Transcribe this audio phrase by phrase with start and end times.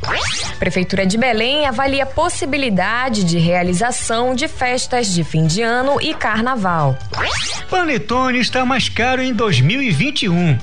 [0.59, 6.13] Prefeitura de Belém avalia a possibilidade de realização de festas de fim de ano e
[6.13, 6.97] carnaval.
[7.69, 10.57] Panetone está mais caro em 2021.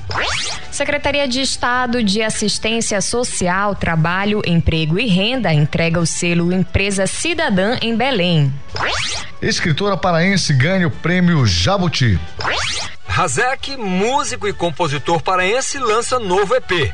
[0.71, 7.75] Secretaria de Estado de Assistência Social, Trabalho, Emprego e Renda entrega o selo Empresa Cidadã
[7.81, 8.53] em Belém.
[9.41, 12.19] Escritora paraense ganha o prêmio Jabuti.
[13.07, 16.93] Razek, músico e compositor paraense, lança novo EP.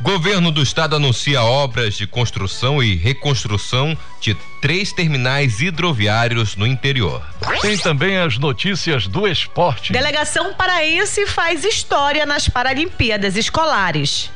[0.00, 7.22] Governo do Estado anuncia obras de construção e reconstrução de três terminais hidroviários no interior.
[7.60, 9.92] Tem também as notícias do esporte.
[9.92, 14.30] Delegação paraense faz história nas Paralimpíadas Escolares.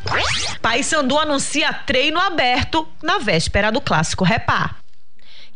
[0.60, 4.76] Paysandu anuncia treino aberto na véspera do Clássico Repá.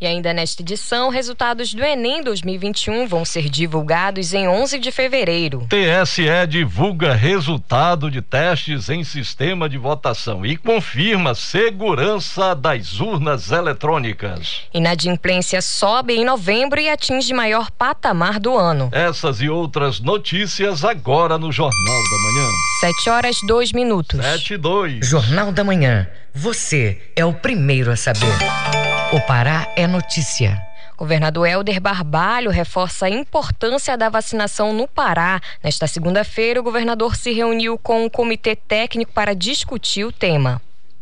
[0.01, 5.67] E ainda nesta edição, resultados do Enem 2021 vão ser divulgados em 11 de fevereiro.
[5.69, 14.61] TSE divulga resultado de testes em sistema de votação e confirma segurança das urnas eletrônicas.
[14.73, 18.89] Inadimplência sobe em novembro e atinge maior patamar do ano.
[18.91, 22.49] Essas e outras notícias agora no Jornal da Manhã.
[22.79, 24.19] 7 horas 2 minutos.
[24.19, 25.07] 7 e 2.
[25.07, 26.07] Jornal da Manhã.
[26.33, 28.90] Você é o primeiro a saber.
[29.13, 30.65] O Pará é notícia.
[30.95, 35.41] Governador Helder Barbalho reforça a importância da vacinação no Pará.
[35.61, 40.61] Nesta segunda-feira, o governador se reuniu com um comitê técnico para discutir o tema.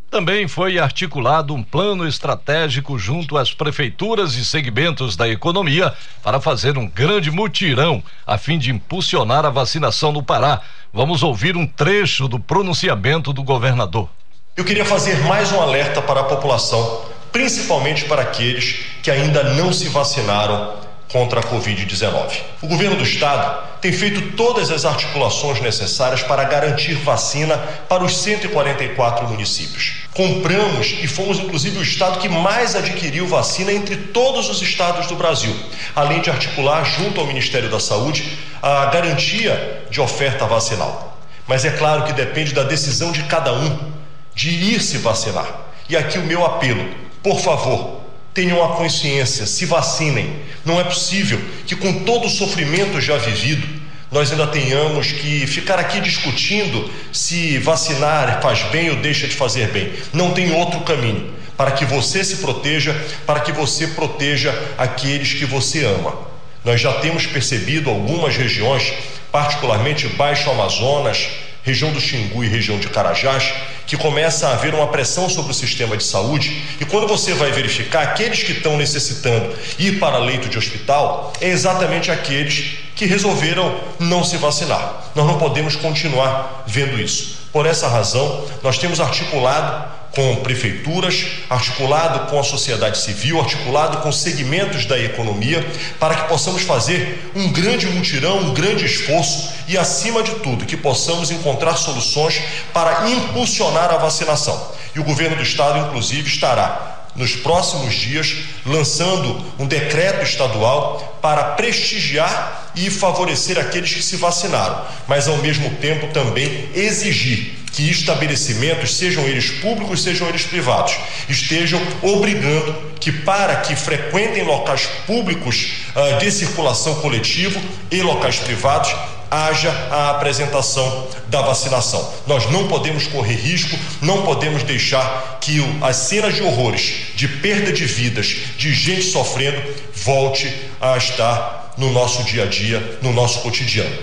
[0.09, 5.93] Também foi articulado um plano estratégico junto às prefeituras e segmentos da economia
[6.23, 10.61] para fazer um grande mutirão a fim de impulsionar a vacinação no Pará.
[10.91, 14.09] Vamos ouvir um trecho do pronunciamento do governador.
[14.57, 19.71] Eu queria fazer mais um alerta para a população principalmente para aqueles que ainda não
[19.71, 20.77] se vacinaram
[21.09, 22.37] contra a Covid-19.
[22.61, 27.57] O governo do estado tem feito todas as articulações necessárias para garantir vacina
[27.87, 30.03] para os 144 municípios.
[30.13, 35.15] Compramos e fomos, inclusive, o estado que mais adquiriu vacina entre todos os estados do
[35.15, 35.55] Brasil,
[35.95, 41.17] além de articular, junto ao Ministério da Saúde, a garantia de oferta vacinal.
[41.47, 43.91] Mas é claro que depende da decisão de cada um
[44.35, 45.47] de ir se vacinar.
[45.89, 48.01] E aqui o meu apelo por favor,
[48.33, 50.33] tenham a consciência, se vacinem.
[50.65, 53.67] Não é possível que, com todo o sofrimento já vivido,
[54.11, 59.69] nós ainda tenhamos que ficar aqui discutindo se vacinar faz bem ou deixa de fazer
[59.69, 59.91] bem.
[60.11, 65.45] Não tem outro caminho para que você se proteja, para que você proteja aqueles que
[65.45, 66.17] você ama.
[66.63, 68.93] Nós já temos percebido algumas regiões,
[69.31, 71.29] particularmente Baixo Amazonas,
[71.69, 73.53] região do Xingu e região de Carajás,
[73.85, 77.51] que começa a haver uma pressão sobre o sistema de saúde, e quando você vai
[77.51, 83.79] verificar aqueles que estão necessitando ir para leito de hospital, é exatamente aqueles que resolveram
[83.99, 85.11] não se vacinar.
[85.15, 87.37] Nós não podemos continuar vendo isso.
[87.53, 94.11] Por essa razão, nós temos articulado com prefeituras, articulado com a sociedade civil, articulado com
[94.11, 95.65] segmentos da economia,
[95.97, 100.75] para que possamos fazer um grande mutirão, um grande esforço e, acima de tudo, que
[100.75, 102.41] possamos encontrar soluções
[102.73, 104.61] para impulsionar a vacinação.
[104.93, 111.43] E o governo do estado, inclusive, estará nos próximos dias lançando um decreto estadual para
[111.51, 118.95] prestigiar e favorecer aqueles que se vacinaram, mas ao mesmo tempo também exigir que estabelecimentos,
[118.95, 120.95] sejam eles públicos, sejam eles privados,
[121.27, 128.93] estejam obrigando que para que frequentem locais públicos uh, de circulação coletivo e locais privados
[129.31, 132.13] haja a apresentação da vacinação.
[132.25, 137.27] Nós não podemos correr risco, não podemos deixar que o, as cenas de horrores, de
[137.27, 139.61] perda de vidas, de gente sofrendo,
[139.93, 140.51] volte
[140.81, 143.95] a estar no nosso dia a dia, no nosso cotidiano.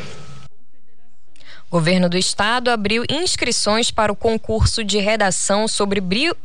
[1.68, 6.36] Governo do estado abriu inscrições para o concurso de redação sobre bio,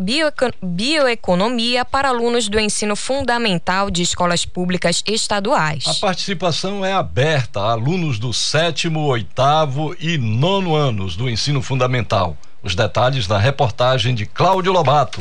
[0.64, 5.84] bioeconomia para alunos do ensino fundamental de escolas públicas estaduais.
[5.86, 12.36] A participação é aberta a alunos do sétimo, oitavo e nono anos do ensino fundamental.
[12.64, 15.20] Os detalhes na reportagem de Cláudio Lobato.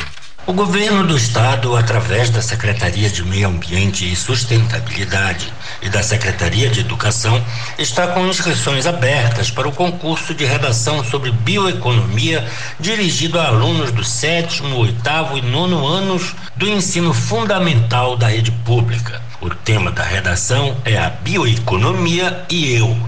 [0.50, 6.68] O governo do estado, através da Secretaria de Meio Ambiente e Sustentabilidade e da Secretaria
[6.68, 7.40] de Educação,
[7.78, 12.44] está com inscrições abertas para o concurso de redação sobre bioeconomia
[12.80, 19.22] dirigido a alunos do sétimo, oitavo e nono anos do ensino fundamental da rede pública.
[19.40, 22.98] O tema da redação é a bioeconomia e eu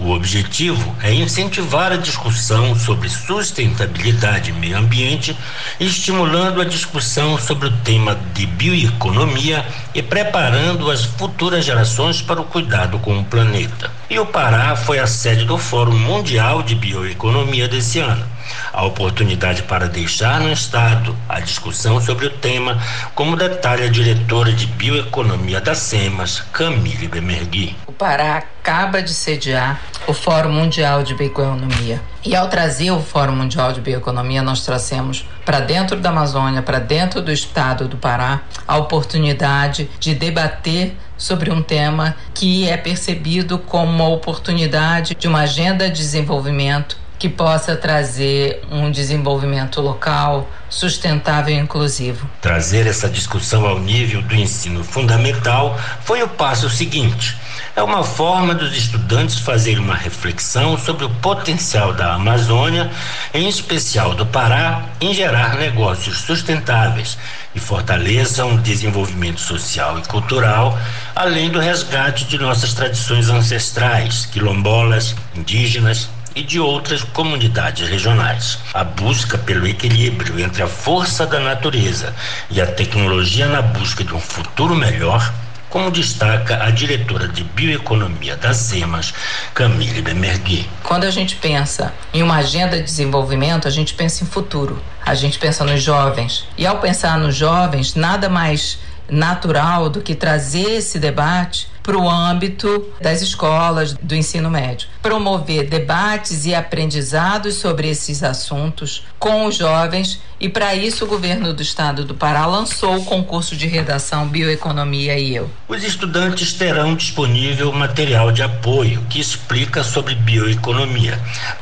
[0.00, 5.36] o objetivo é incentivar a discussão sobre sustentabilidade e meio ambiente,
[5.80, 12.44] estimulando a discussão sobre o tema de bioeconomia e preparando as futuras gerações para o
[12.44, 13.90] cuidado com o planeta.
[14.08, 18.37] E o Pará foi a sede do Fórum Mundial de Bioeconomia desse ano
[18.72, 22.78] a oportunidade para deixar no Estado a discussão sobre o tema,
[23.14, 27.76] como detalha a diretora de Bioeconomia da SEMAS, Camille Bemergui.
[27.86, 32.00] O Pará acaba de sediar o Fórum Mundial de Bioeconomia.
[32.24, 36.78] E ao trazer o Fórum Mundial de Bioeconomia, nós trouxemos para dentro da Amazônia, para
[36.78, 43.58] dentro do estado do Pará, a oportunidade de debater sobre um tema que é percebido
[43.58, 51.54] como uma oportunidade de uma agenda de desenvolvimento que possa trazer um desenvolvimento local sustentável
[51.54, 52.28] e inclusivo.
[52.40, 57.36] Trazer essa discussão ao nível do ensino fundamental foi o passo seguinte.
[57.74, 62.90] É uma forma dos estudantes fazerem uma reflexão sobre o potencial da Amazônia,
[63.32, 67.16] em especial do Pará, em gerar negócios sustentáveis
[67.54, 70.78] e fortaleçam o desenvolvimento social e cultural,
[71.14, 78.58] além do resgate de nossas tradições ancestrais, quilombolas, indígenas, e de outras comunidades regionais.
[78.72, 82.14] A busca pelo equilíbrio entre a força da natureza
[82.50, 85.32] e a tecnologia na busca de um futuro melhor
[85.68, 89.12] como destaca a diretora de bioeconomia da SEMAS,
[89.54, 90.68] Camille Bemergui.
[90.82, 95.14] Quando a gente pensa em uma agenda de desenvolvimento, a gente pensa em futuro, a
[95.14, 96.46] gente pensa nos jovens.
[96.56, 98.78] E ao pensar nos jovens, nada mais
[99.10, 104.86] natural do que trazer esse debate para o âmbito das escolas do ensino médio.
[105.00, 111.54] Promover debates e aprendizados sobre esses assuntos com os jovens e para isso o governo
[111.54, 115.50] do estado do Pará lançou o concurso de redação Bioeconomia e eu.
[115.66, 121.18] Os estudantes terão disponível material de apoio que explica sobre bioeconomia.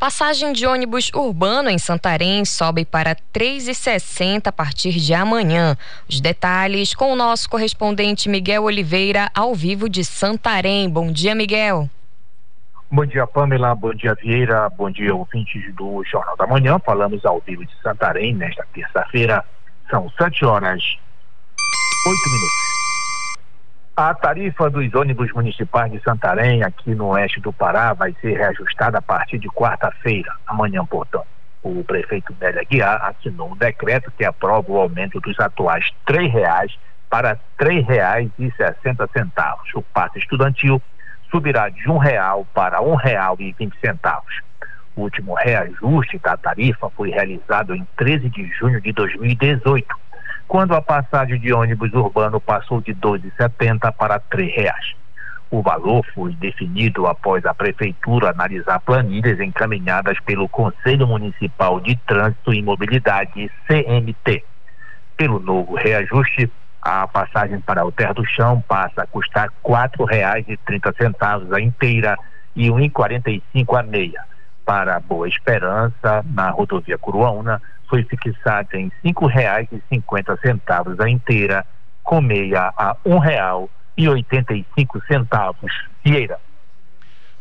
[0.00, 5.76] Passagem de ônibus urbano em Santarém sobe para R$ 3,60 a partir de amanhã.
[6.08, 10.88] Os detalhes com o nosso correspondente Miguel Oliveira, ao vivo de Santarém.
[10.88, 11.86] Bom dia, Miguel.
[12.90, 13.74] Bom dia, Pamela.
[13.74, 14.70] Bom dia, Vieira.
[14.70, 16.78] Bom dia, ouvintes do Jornal da Manhã.
[16.78, 19.44] Falamos ao vivo de Santarém nesta terça-feira.
[19.90, 20.82] São sete horas,
[22.06, 22.79] oito minutos.
[24.02, 28.96] A tarifa dos ônibus municipais de Santarém, aqui no oeste do Pará, vai ser reajustada
[28.96, 31.26] a partir de quarta-feira, amanhã, portanto.
[31.62, 36.74] O prefeito Nélia Guiar assinou um decreto que aprova o aumento dos atuais R$ reais
[37.10, 39.58] para R$ 3,60.
[39.74, 40.80] O passe estudantil
[41.30, 44.40] subirá de um real para real vinte centavos.
[44.96, 49.94] O último reajuste da tarifa foi realizado em 13 de junho de 2018
[50.50, 54.96] quando a passagem de ônibus urbano passou de R$ 2,70 para R$ reais.
[55.48, 62.52] O valor foi definido após a Prefeitura analisar planilhas encaminhadas pelo Conselho Municipal de Trânsito
[62.52, 64.44] e Mobilidade, CMT.
[65.16, 66.50] Pelo novo reajuste,
[66.82, 72.18] a passagem para o Terra do Chão passa a custar R$ 4,30 a inteira
[72.56, 74.24] e R$ 1,45 a meia.
[74.64, 78.90] Para Boa Esperança, na rodovia Curuaúna, foi fixada em
[79.90, 81.66] cinquenta centavos a inteira,
[82.04, 82.96] com meia a
[84.78, 85.72] cinco centavos.
[86.04, 86.38] Vieira.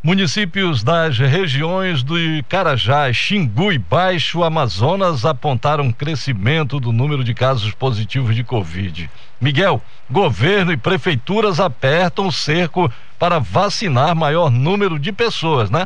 [0.01, 2.15] Municípios das regiões do
[2.47, 9.09] Carajás, Xingu e Baixo Amazonas apontaram crescimento do número de casos positivos de Covid.
[9.39, 15.85] Miguel, governo e prefeituras apertam o cerco para vacinar maior número de pessoas, né?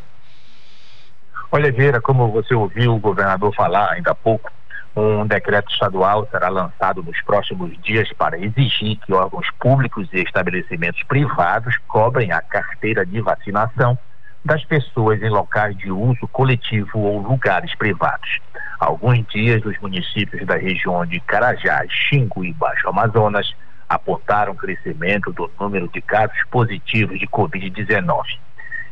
[1.56, 4.52] Oliveira, como você ouviu o governador falar ainda há pouco,
[4.96, 11.04] um decreto estadual será lançado nos próximos dias para exigir que órgãos públicos e estabelecimentos
[11.04, 13.96] privados cobrem a carteira de vacinação
[14.44, 18.40] das pessoas em locais de uso coletivo ou lugares privados.
[18.80, 23.54] Alguns dias, os municípios da região de Carajás, Xingu e Baixo Amazonas
[23.88, 28.24] apontaram crescimento do número de casos positivos de Covid-19.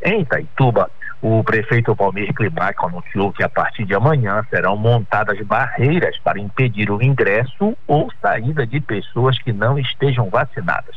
[0.04, 0.92] Em Itaituba,
[1.22, 6.90] o prefeito Palmir Climaco anunciou que a partir de amanhã serão montadas barreiras para impedir
[6.90, 10.96] o ingresso ou saída de pessoas que não estejam vacinadas.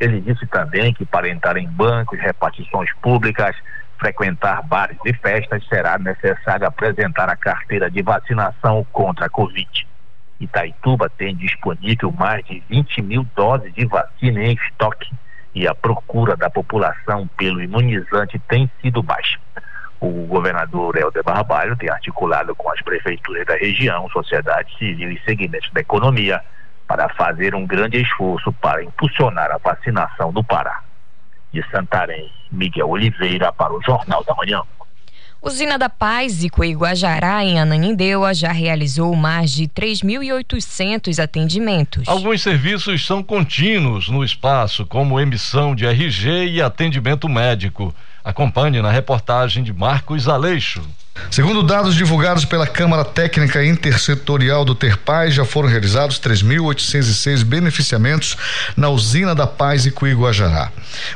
[0.00, 3.54] Ele disse também que para entrar em bancos, repartições públicas,
[3.98, 9.86] frequentar bares e festas, será necessário apresentar a carteira de vacinação contra a Covid.
[10.40, 15.10] Itaituba tem disponível mais de 20 mil doses de vacina em estoque
[15.58, 19.40] e a procura da população pelo imunizante tem sido baixa.
[20.00, 25.68] O governador Helder Barbalho tem articulado com as prefeituras da região, sociedade civil e segmentos
[25.72, 26.40] da economia
[26.86, 30.80] para fazer um grande esforço para impulsionar a vacinação do Pará.
[31.52, 34.62] De Santarém, Miguel Oliveira para o Jornal da Manhã.
[35.40, 42.08] Usina da Paz e Coiguajará, em Ananindeua, já realizou mais de 3.800 atendimentos.
[42.08, 47.94] Alguns serviços são contínuos no espaço, como emissão de RG e atendimento médico.
[48.24, 50.82] Acompanhe na reportagem de Marcos Aleixo.
[51.30, 58.36] Segundo dados divulgados pela Câmara Técnica Intersetorial do Terpaz, já foram realizados 3.806 beneficiamentos
[58.76, 60.70] na usina da Paz e Cuiguajará.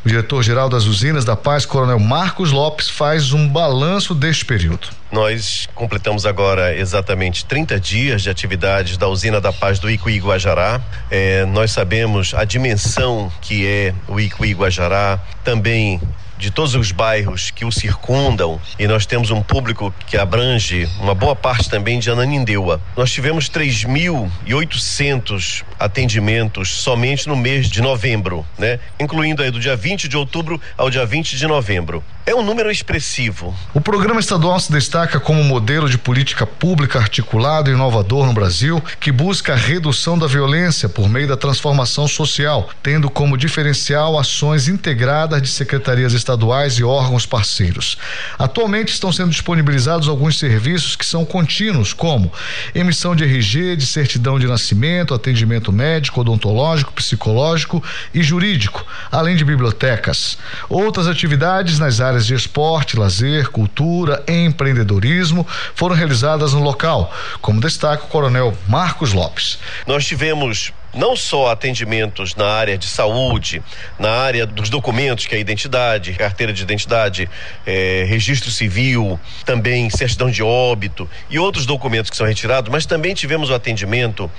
[0.05, 4.89] O diretor-geral das usinas da Paz, Coronel Marcos Lopes, faz um balanço deste período.
[5.11, 10.81] Nós completamos agora exatamente 30 dias de atividades da usina da Paz do Icuí Guajará.
[11.11, 16.01] É, nós sabemos a dimensão que é o Icuí Guajará, também
[16.43, 21.15] de todos os bairros que o circundam e nós temos um público que abrange uma
[21.15, 22.81] boa parte também de Ananindeua.
[22.97, 28.81] Nós tivemos 3.800 atendimentos somente no mês de novembro, né?
[28.99, 32.03] Incluindo aí do dia 20 de outubro ao dia 20 de novembro.
[32.25, 33.53] É um número expressivo.
[33.75, 38.81] O programa estadual se destaca como modelo de política pública articulado e inovador no Brasil,
[39.01, 44.69] que busca a redução da violência por meio da transformação social, tendo como diferencial ações
[44.69, 47.99] integradas de secretarias estaduais e órgãos parceiros.
[48.39, 52.33] Atualmente estão sendo disponibilizados alguns serviços que são contínuos, como
[52.73, 57.83] emissão de RG, de certidão de nascimento, atendimento médico, odontológico, psicológico
[58.15, 60.39] e jurídico, além de bibliotecas.
[60.69, 67.61] Outras atividades nas áreas áreas de esporte, lazer, cultura, empreendedorismo foram realizadas no local, como
[67.61, 69.59] destaca o coronel Marcos Lopes.
[69.87, 73.63] Nós tivemos não só atendimentos na área de saúde,
[73.99, 77.29] na área dos documentos, que é a identidade, carteira de identidade,
[77.67, 83.15] é, registro civil, também certidão de óbito e outros documentos que são retirados, mas também
[83.15, 84.31] tivemos o atendimento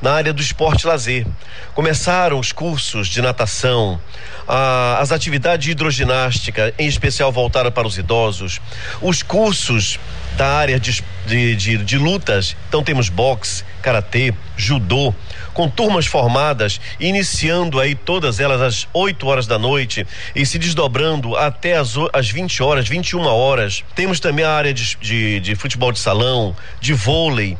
[0.00, 1.26] na área do esporte lazer.
[1.74, 4.00] Começaram os cursos de natação,
[4.48, 8.60] a, as atividades de hidroginástica, em especial voltadas para os idosos,
[9.00, 9.98] os cursos
[10.36, 12.56] da área de, de, de, de lutas.
[12.68, 15.14] Então temos boxe, karatê, judô,
[15.52, 20.06] com turmas formadas, iniciando aí todas elas às 8 horas da noite
[20.36, 23.82] e se desdobrando até as, as 20 horas, 21 horas.
[23.96, 27.58] Temos também a área de, de, de futebol de salão, de vôlei.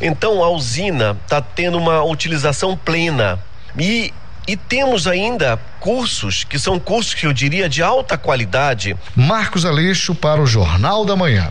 [0.00, 3.42] Então a usina está tendo uma utilização plena.
[3.76, 4.14] E
[4.46, 8.94] e temos ainda cursos que são cursos que eu diria de alta qualidade.
[9.16, 11.50] Marcos Aleixo para o Jornal da Manhã.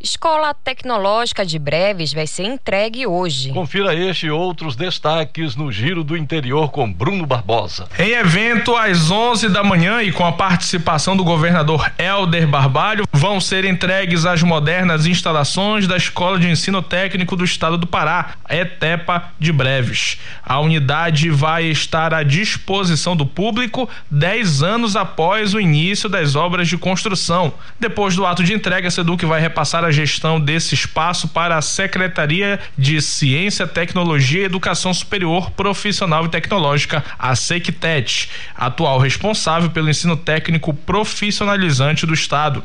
[0.00, 3.50] Escola Tecnológica de Breves vai ser entregue hoje.
[3.50, 7.88] Confira este e outros destaques no Giro do Interior com Bruno Barbosa.
[7.98, 13.40] Em evento às 11 da manhã e com a participação do governador Helder Barbalho, vão
[13.40, 19.32] ser entregues as modernas instalações da Escola de Ensino Técnico do Estado do Pará, ETEPA
[19.36, 20.20] de Breves.
[20.44, 26.68] A unidade vai estar à disposição do público 10 anos após o início das obras
[26.68, 27.52] de construção.
[27.80, 31.62] Depois do ato de entrega, a SEDUC vai repassar a gestão desse espaço para a
[31.62, 39.90] Secretaria de Ciência, Tecnologia e Educação Superior Profissional e Tecnológica, a SECTET, atual responsável pelo
[39.90, 42.62] ensino técnico profissionalizante do Estado.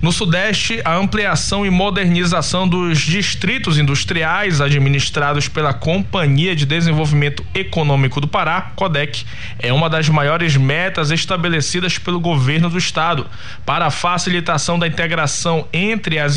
[0.00, 8.20] No Sudeste, a ampliação e modernização dos distritos industriais administrados pela Companhia de Desenvolvimento Econômico
[8.20, 9.24] do Pará, CODEC,
[9.58, 13.26] é uma das maiores metas estabelecidas pelo governo do Estado
[13.64, 16.36] para a facilitação da integração entre as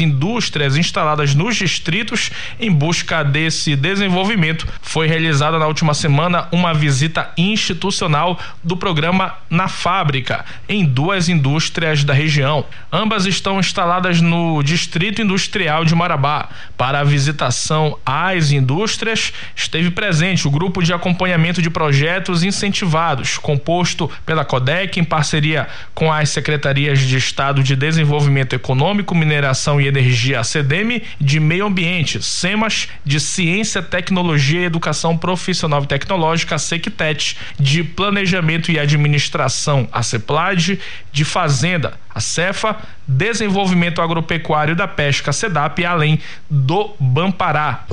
[0.78, 4.68] instaladas nos distritos em busca desse desenvolvimento.
[4.82, 12.04] Foi realizada na última semana uma visita institucional do programa Na Fábrica, em duas indústrias
[12.04, 12.66] da região.
[12.92, 16.50] Ambas estão instaladas no Distrito Industrial de Marabá.
[16.78, 24.10] Para a visitação às indústrias, esteve presente o grupo de acompanhamento de projetos incentivados, composto
[24.26, 29.99] pela CODEC em parceria com as secretarias de Estado de Desenvolvimento Econômico, Mineração e Energia,
[30.44, 37.84] CDM, de Meio Ambiente, SEMAS, de Ciência, Tecnologia e Educação Profissional e Tecnológica, SECTET, de
[37.84, 40.80] Planejamento e Administração, a CEPLAD,
[41.12, 42.76] de Fazenda, a Cefa,
[43.08, 47.86] Desenvolvimento Agropecuário da Pesca, SEDAP, além do Bampará.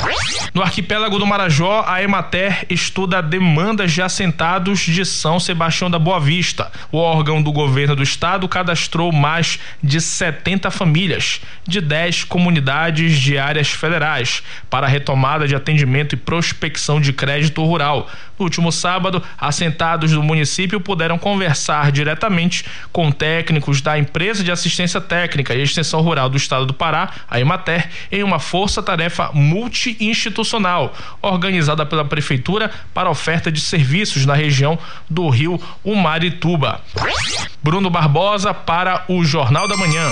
[0.52, 6.20] No arquipélago do Marajó, a Emater estuda demandas de assentados de São Sebastião da Boa
[6.20, 6.70] Vista.
[6.90, 13.38] O órgão do governo do estado cadastrou mais de 70 famílias de 10 comunidades de
[13.38, 18.10] áreas federais para retomada de atendimento e prospecção de crédito rural.
[18.38, 25.00] No último sábado, assentados do município puderam conversar diretamente com técnicos da empresa de assistência
[25.00, 31.86] técnica e extensão rural do estado do Pará, a Emater, em uma força-tarefa multi-institucional organizada
[31.86, 34.78] pela prefeitura para oferta de serviços na região
[35.08, 36.80] do Rio Umarituba.
[37.62, 40.10] Bruno Barbosa para o Jornal da Manhã.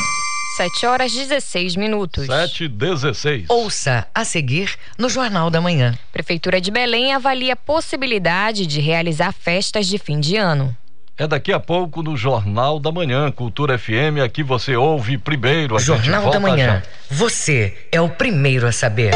[0.57, 2.27] 7 horas 16 minutos.
[2.27, 3.47] 7 16.
[3.49, 5.99] Ouça a seguir no Jornal da Manhã.
[6.13, 10.77] Prefeitura de Belém avalia a possibilidade de realizar festas de fim de ano.
[11.19, 15.77] É daqui a pouco no Jornal da Manhã, Cultura FM, aqui você ouve primeiro.
[15.77, 19.13] A Jornal da Manhã, você é o primeiro a saber.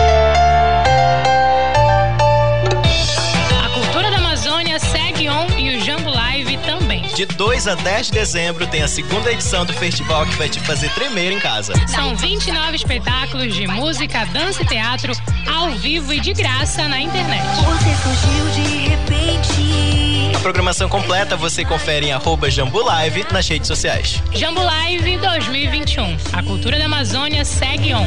[7.18, 10.60] De 2 a 10 de dezembro tem a segunda edição do festival que vai te
[10.60, 11.72] fazer tremer em casa.
[11.88, 15.12] São 29 espetáculos de música, dança e teatro
[15.52, 17.42] ao vivo e de graça na internet.
[17.42, 20.36] Você fugiu de repente.
[20.36, 24.22] A programação completa você confere em arroba Jambu Live nas redes sociais.
[24.32, 26.16] Jambu Live 2021.
[26.32, 28.06] A cultura da Amazônia segue on.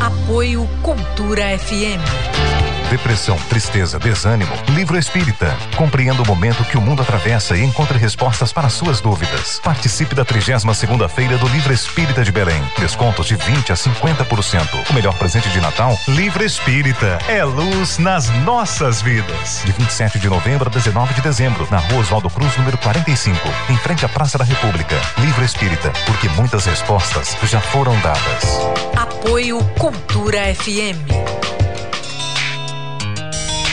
[0.00, 2.69] Apoio Cultura FM.
[2.90, 4.52] Depressão, tristeza, desânimo.
[4.70, 5.56] Livro Espírita.
[5.76, 9.60] Compreenda o momento que o mundo atravessa e encontre respostas para suas dúvidas.
[9.62, 12.60] Participe da 32 segunda feira do Livro Espírita de Belém.
[12.80, 14.90] Descontos de 20 a 50%.
[14.90, 15.96] O melhor presente de Natal?
[16.08, 17.20] Livro Espírita.
[17.28, 19.62] É luz nas nossas vidas.
[19.64, 23.76] De 27 de novembro a 19 de dezembro, na Rua Oswaldo Cruz, número 45, em
[23.76, 25.00] frente à Praça da República.
[25.18, 28.60] Livro Espírita, porque muitas respostas já foram dadas.
[28.96, 31.59] Apoio Cultura FM.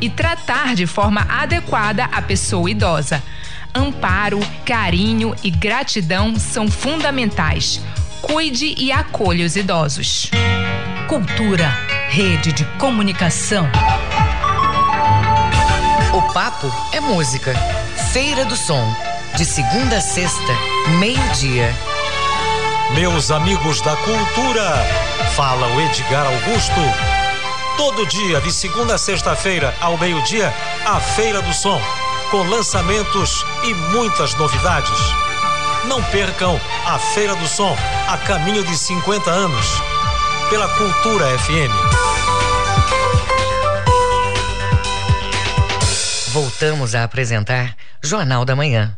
[0.00, 3.22] e tratar de forma adequada a pessoa idosa.
[3.74, 7.80] Amparo, carinho e gratidão são fundamentais.
[8.20, 10.30] Cuide e acolha os idosos.
[11.08, 11.68] Cultura,
[12.08, 13.68] rede de comunicação.
[16.12, 17.54] O papo é música.
[18.12, 18.84] Feira do Som.
[19.36, 20.52] De segunda a sexta,
[20.98, 21.72] meio-dia.
[22.94, 24.74] Meus amigos da cultura,
[25.36, 27.19] fala o Edgar Augusto.
[27.80, 30.52] Todo dia, de segunda a sexta-feira, ao meio-dia,
[30.84, 31.80] a Feira do Som,
[32.30, 35.00] com lançamentos e muitas novidades.
[35.86, 37.74] Não percam a Feira do Som,
[38.06, 39.66] a caminho de 50 anos,
[40.50, 41.72] pela Cultura FM.
[46.34, 48.94] Voltamos a apresentar Jornal da Manhã.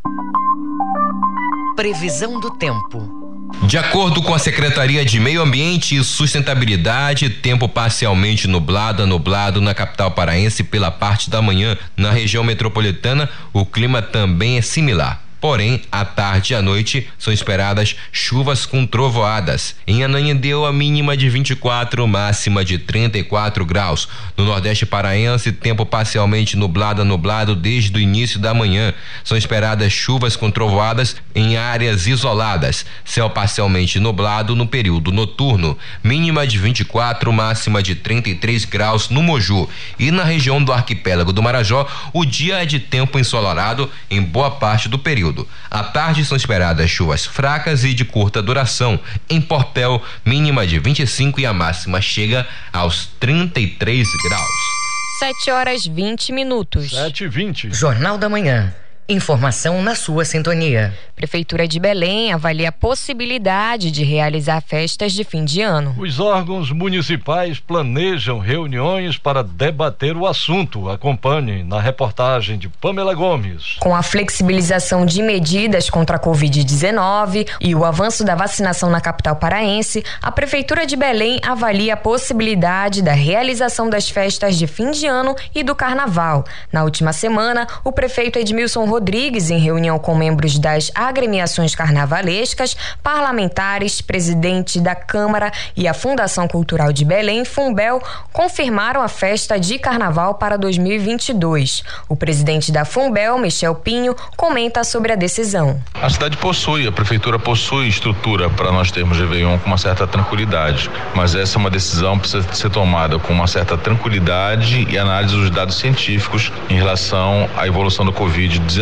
[1.76, 3.21] Previsão do tempo.
[3.64, 9.60] De acordo com a Secretaria de Meio Ambiente e Sustentabilidade, tempo parcialmente nublado a nublado
[9.60, 11.76] na capital paraense pela parte da manhã.
[11.96, 15.21] Na região metropolitana, o clima também é similar.
[15.42, 19.74] Porém, à tarde e à noite são esperadas chuvas com trovoadas.
[19.84, 24.08] Em Ananindeua, a mínima de 24, máxima de 34 graus.
[24.36, 28.94] No Nordeste Paraense, tempo parcialmente nublado a nublado desde o início da manhã.
[29.24, 32.86] São esperadas chuvas com trovoadas em áreas isoladas.
[33.04, 35.76] Céu parcialmente nublado no período noturno.
[36.04, 39.68] Mínima de 24, máxima de 33 graus no Moju.
[39.98, 44.52] E na região do arquipélago do Marajó, o dia é de tempo ensolarado em boa
[44.52, 45.48] parte do período período.
[45.70, 49.00] À tarde são esperadas chuvas fracas e de curta duração.
[49.28, 54.72] Em Portel, mínima de 25 e a máxima chega aos 33 graus.
[55.18, 56.90] 7 horas 20 minutos.
[56.90, 57.72] 7 e 20.
[57.72, 58.72] Jornal da Manhã.
[59.12, 60.94] Informação na sua sintonia.
[61.14, 65.94] Prefeitura de Belém avalia a possibilidade de realizar festas de fim de ano.
[65.98, 70.88] Os órgãos municipais planejam reuniões para debater o assunto.
[70.88, 73.76] Acompanhe na reportagem de Pamela Gomes.
[73.80, 79.36] Com a flexibilização de medidas contra a Covid-19 e o avanço da vacinação na capital
[79.36, 85.06] paraense, a Prefeitura de Belém avalia a possibilidade da realização das festas de fim de
[85.06, 86.44] ano e do carnaval.
[86.72, 89.01] Na última semana, o prefeito Edmilson Rodrigues,
[89.50, 96.92] em reunião com membros das agremiações carnavalescas, parlamentares, presidente da Câmara e a Fundação Cultural
[96.92, 98.00] de Belém, Fumbel,
[98.32, 101.82] confirmaram a festa de carnaval para 2022.
[102.08, 105.80] O presidente da Fumbel, Michel Pinho, comenta sobre a decisão.
[106.00, 110.90] A cidade possui, a prefeitura possui estrutura para nós termos Réveillon com uma certa tranquilidade,
[111.14, 115.34] mas essa é uma decisão que precisa ser tomada com uma certa tranquilidade e análise
[115.34, 118.81] dos dados científicos em relação à evolução do Covid-19.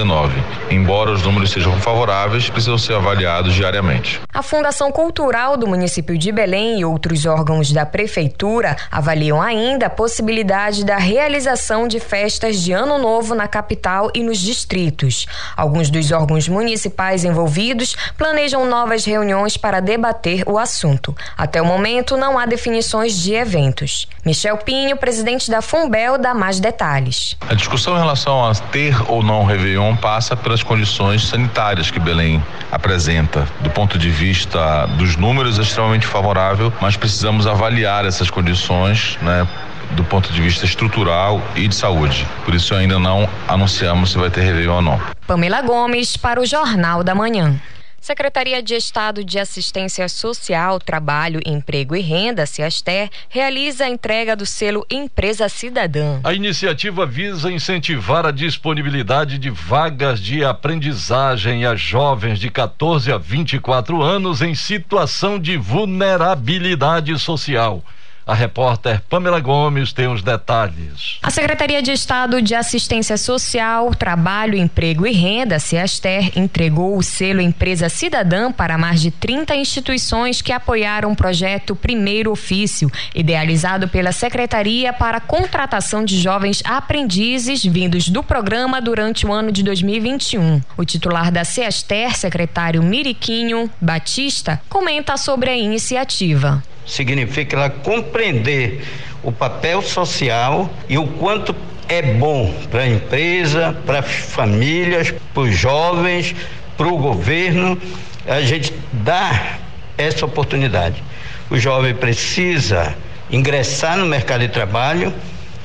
[0.71, 4.21] Embora os números sejam favoráveis, precisam ser avaliados diariamente.
[4.33, 9.91] A Fundação Cultural do município de Belém e outros órgãos da prefeitura avaliam ainda a
[9.91, 15.27] possibilidade da realização de festas de Ano Novo na capital e nos distritos.
[15.57, 21.15] Alguns dos órgãos municipais envolvidos planejam novas reuniões para debater o assunto.
[21.37, 24.09] Até o momento, não há definições de eventos.
[24.25, 27.37] Michel Pinho, presidente da Fumbel, dá mais detalhes.
[27.49, 32.43] A discussão em relação a ter ou não Réveillon passa pelas condições sanitárias que Belém
[32.71, 33.47] apresenta.
[33.61, 39.47] Do ponto de vista dos números, é extremamente favorável, mas precisamos avaliar essas condições, né?
[39.93, 42.27] do ponto de vista estrutural e de saúde.
[42.45, 45.01] Por isso ainda não anunciamos se vai ter Réveillon ou não.
[45.27, 47.61] Pamela Gomes para o Jornal da Manhã.
[48.01, 54.47] Secretaria de Estado de Assistência Social, Trabalho, Emprego e Renda, CIASTER, realiza a entrega do
[54.47, 56.19] selo Empresa Cidadã.
[56.25, 63.19] A iniciativa visa incentivar a disponibilidade de vagas de aprendizagem a jovens de 14 a
[63.19, 67.85] 24 anos em situação de vulnerabilidade social.
[68.31, 71.19] A repórter Pamela Gomes tem os detalhes.
[71.21, 77.41] A Secretaria de Estado de Assistência Social, Trabalho, Emprego e Renda, CIASTER, entregou o selo
[77.41, 84.13] Empresa Cidadã para mais de 30 instituições que apoiaram o projeto Primeiro Ofício, idealizado pela
[84.13, 90.61] Secretaria para a contratação de jovens aprendizes vindos do programa durante o ano de 2021.
[90.77, 98.85] O titular da CIASTER, secretário Miriquinho Batista, comenta sobre a iniciativa significa ela compreender
[99.23, 101.55] o papel social e o quanto
[101.89, 106.35] é bom para a empresa, para as famílias, para os jovens,
[106.77, 107.81] para o governo,
[108.27, 109.59] a gente dar
[109.97, 111.03] essa oportunidade.
[111.51, 112.95] O jovem precisa
[113.31, 115.13] ingressar no mercado de trabalho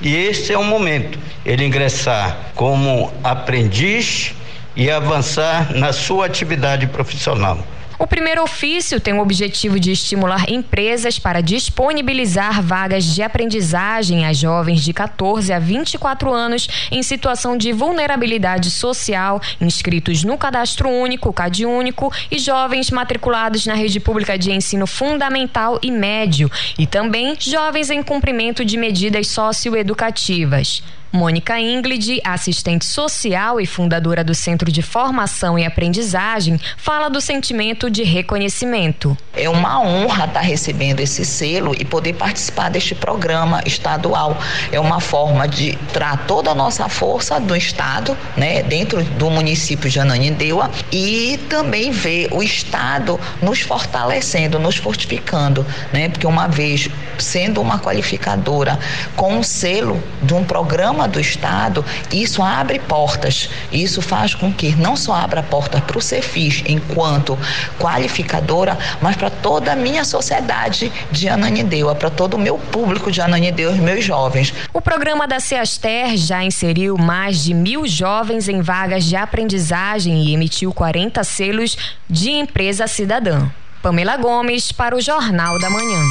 [0.01, 4.33] e esse é o momento, ele ingressar como aprendiz
[4.75, 7.57] e avançar na sua atividade profissional.
[7.97, 14.33] O primeiro ofício tem o objetivo de estimular empresas para disponibilizar vagas de aprendizagem a
[14.33, 21.31] jovens de 14 a 24 anos em situação de vulnerabilidade social, inscritos no Cadastro Único,
[21.31, 27.89] CadÚnico, e jovens matriculados na rede pública de ensino fundamental e médio, e também jovens
[27.89, 30.83] em cumprimento de medidas socioeducativas.
[31.15, 37.89] Mônica Inglid, assistente social e fundadora do Centro de Formação e Aprendizagem, fala do sentimento
[37.89, 39.17] de reconhecimento.
[39.33, 44.37] É uma honra estar recebendo esse selo e poder participar deste programa estadual.
[44.71, 49.89] É uma forma de trazer toda a nossa força do Estado, né, dentro do município
[49.89, 56.89] de Ananindeua e também ver o Estado nos fortalecendo, nos fortificando, né, porque uma vez
[57.17, 58.77] sendo uma qualificadora
[59.15, 63.49] com um selo de um programa do Estado, isso abre portas.
[63.71, 67.37] Isso faz com que não só abra porta para o Cefis enquanto
[67.79, 73.21] qualificadora, mas para toda a minha sociedade de Ananindeua, para todo o meu público de
[73.21, 74.53] Ananindeua, os meus jovens.
[74.73, 80.33] O programa da Ceaster já inseriu mais de mil jovens em vagas de aprendizagem e
[80.33, 81.77] emitiu 40 selos
[82.09, 83.49] de empresa cidadã.
[83.81, 86.01] Pamela Gomes para o Jornal da Manhã.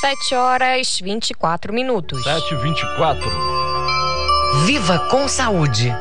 [0.00, 2.24] 7 horas 24 minutos.
[2.24, 3.69] 7 h 24
[4.52, 5.94] Viva com saúde.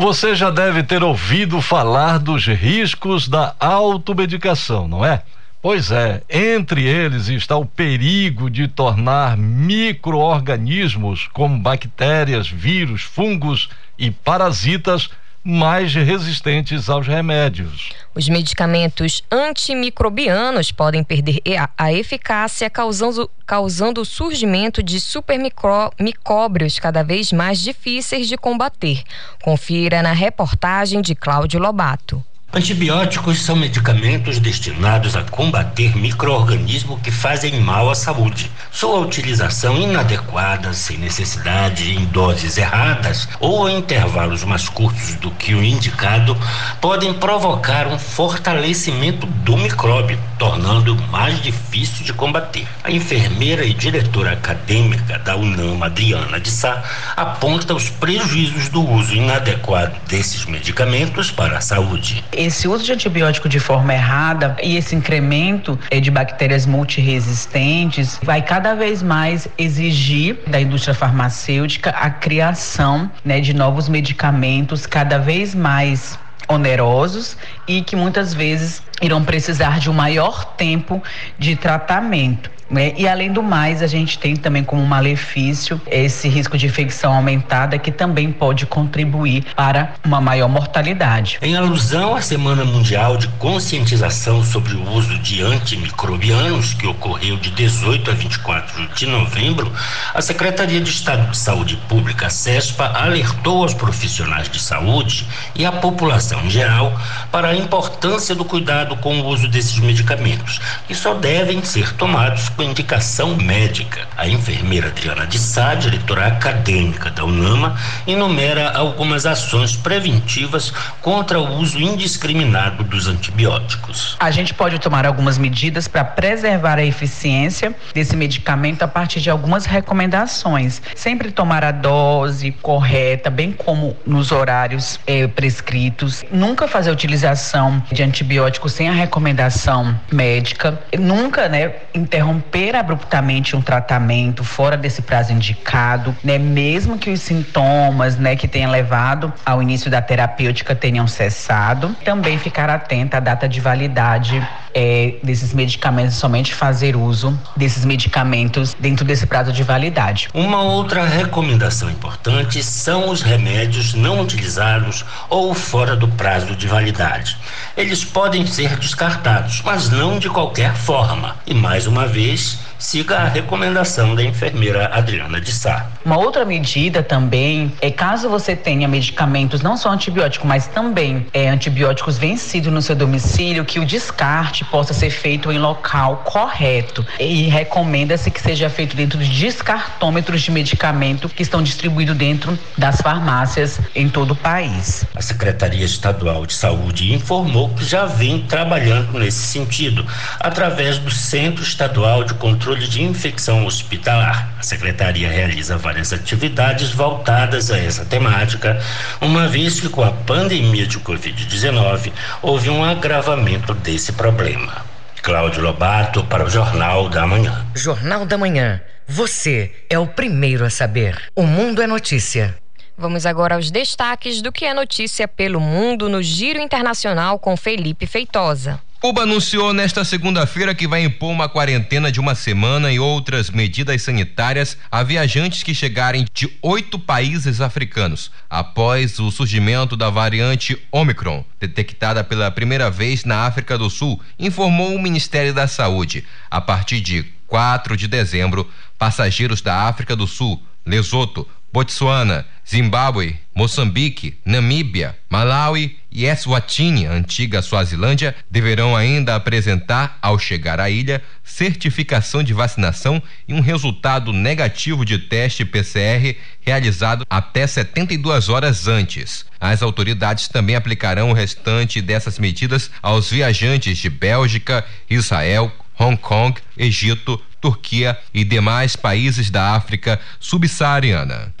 [0.00, 5.22] Você já deve ter ouvido falar dos riscos da automedicação, não é?
[5.62, 14.10] Pois é, entre eles está o perigo de tornar micro-organismos como bactérias, vírus, fungos e
[14.10, 15.10] parasitas
[15.44, 17.90] mais resistentes aos remédios.
[18.14, 21.40] Os medicamentos antimicrobianos podem perder
[21.76, 29.02] a eficácia, causando, causando o surgimento de supermicróbios cada vez mais difíceis de combater.
[29.42, 32.24] Confira na reportagem de Cláudio Lobato.
[32.50, 38.50] Antibióticos são medicamentos destinados a combater microorganismos que fazem mal à saúde.
[38.72, 45.54] Sua utilização inadequada, sem necessidade, em doses erradas ou em intervalos mais curtos do que
[45.54, 46.34] o indicado,
[46.80, 52.66] podem provocar um fortalecimento do micróbio, tornando mais difícil de combater.
[52.82, 56.82] A enfermeira e diretora acadêmica da UNAM, Adriana de Sá,
[57.14, 63.48] aponta os prejuízos do uso inadequado desses medicamentos para a saúde esse uso de antibiótico
[63.48, 70.38] de forma errada e esse incremento é, de bactérias multiresistentes vai cada vez mais exigir
[70.46, 76.16] da indústria farmacêutica a criação né, de novos medicamentos cada vez mais
[76.48, 81.02] onerosos e que muitas vezes irão precisar de um maior tempo
[81.38, 82.50] de tratamento.
[82.70, 82.92] Né?
[82.96, 87.78] E além do mais, a gente tem também como malefício esse risco de infecção aumentada
[87.78, 91.38] que também pode contribuir para uma maior mortalidade.
[91.40, 97.50] Em alusão à Semana Mundial de Conscientização sobre o uso de antimicrobianos, que ocorreu de
[97.50, 99.72] 18 a 24 de novembro,
[100.12, 105.64] a Secretaria de Estado de Saúde Pública, a CESPA, alertou aos profissionais de saúde e
[105.64, 106.92] à população em geral
[107.32, 112.48] para a importância do cuidado com o uso desses medicamentos, que só devem ser tomados
[112.58, 114.08] com indicação médica.
[114.16, 121.60] A enfermeira Adriana de Sá, diretora acadêmica da UNAMA, enumera algumas ações preventivas contra o
[121.60, 124.16] uso indiscriminado dos antibióticos.
[124.18, 129.30] A gente pode tomar algumas medidas para preservar a eficiência desse medicamento a partir de
[129.30, 130.82] algumas recomendações.
[130.96, 136.24] Sempre tomar a dose correta, bem como nos horários eh, prescritos.
[136.32, 140.76] Nunca fazer utilização de antibióticos sem a recomendação médica.
[140.98, 147.20] Nunca, né, interromper interromper abruptamente um tratamento fora desse prazo indicado, né, mesmo que os
[147.20, 153.20] sintomas, né, que tenham levado ao início da terapêutica tenham cessado, também ficar atenta à
[153.20, 159.62] data de validade é, desses medicamentos, somente fazer uso desses medicamentos dentro desse prazo de
[159.62, 160.28] validade.
[160.32, 167.36] Uma outra recomendação importante são os remédios não utilizados ou fora do prazo de validade.
[167.76, 171.36] Eles podem ser descartados, mas não de qualquer forma.
[171.46, 172.67] E mais uma vez, peace.
[172.78, 175.86] Siga a recomendação da enfermeira Adriana de Sá.
[176.04, 181.48] Uma outra medida também é caso você tenha medicamentos, não só antibióticos, mas também é,
[181.48, 187.04] antibióticos vencidos no seu domicílio, que o descarte possa ser feito em local correto.
[187.18, 193.00] E recomenda-se que seja feito dentro de descartômetros de medicamento que estão distribuídos dentro das
[193.00, 195.04] farmácias em todo o país.
[195.16, 200.06] A Secretaria Estadual de Saúde informou que já vem trabalhando nesse sentido,
[200.38, 204.52] através do Centro Estadual de Controle controle de infecção hospitalar.
[204.58, 208.78] A secretaria realiza várias atividades voltadas a essa temática,
[209.22, 214.84] uma vez que com a pandemia de Covid-19 houve um agravamento desse problema.
[215.22, 217.64] Cláudio Lobato para o Jornal da Manhã.
[217.74, 218.82] Jornal da Manhã.
[219.06, 221.18] Você é o primeiro a saber.
[221.34, 222.54] O Mundo é Notícia.
[222.98, 228.06] Vamos agora aos destaques do que é notícia pelo mundo no Giro Internacional com Felipe
[228.06, 228.78] Feitosa.
[229.00, 234.02] Cuba anunciou nesta segunda-feira que vai impor uma quarentena de uma semana e outras medidas
[234.02, 241.44] sanitárias a viajantes que chegarem de oito países africanos, após o surgimento da variante Omicron,
[241.60, 246.24] detectada pela primeira vez na África do Sul, informou o Ministério da Saúde.
[246.50, 254.38] A partir de 4 de dezembro, passageiros da África do Sul, Lesoto, Botsuana, Zimbábue, Moçambique,
[254.44, 262.54] Namíbia, Malawi e Eswatini, antiga Suazilândia, deverão ainda apresentar, ao chegar à ilha, certificação de
[262.54, 269.44] vacinação e um resultado negativo de teste PCR realizado até 72 horas antes.
[269.60, 276.60] As autoridades também aplicarão o restante dessas medidas aos viajantes de Bélgica, Israel, Hong Kong,
[276.76, 281.52] Egito, Turquia e demais países da África subsaariana.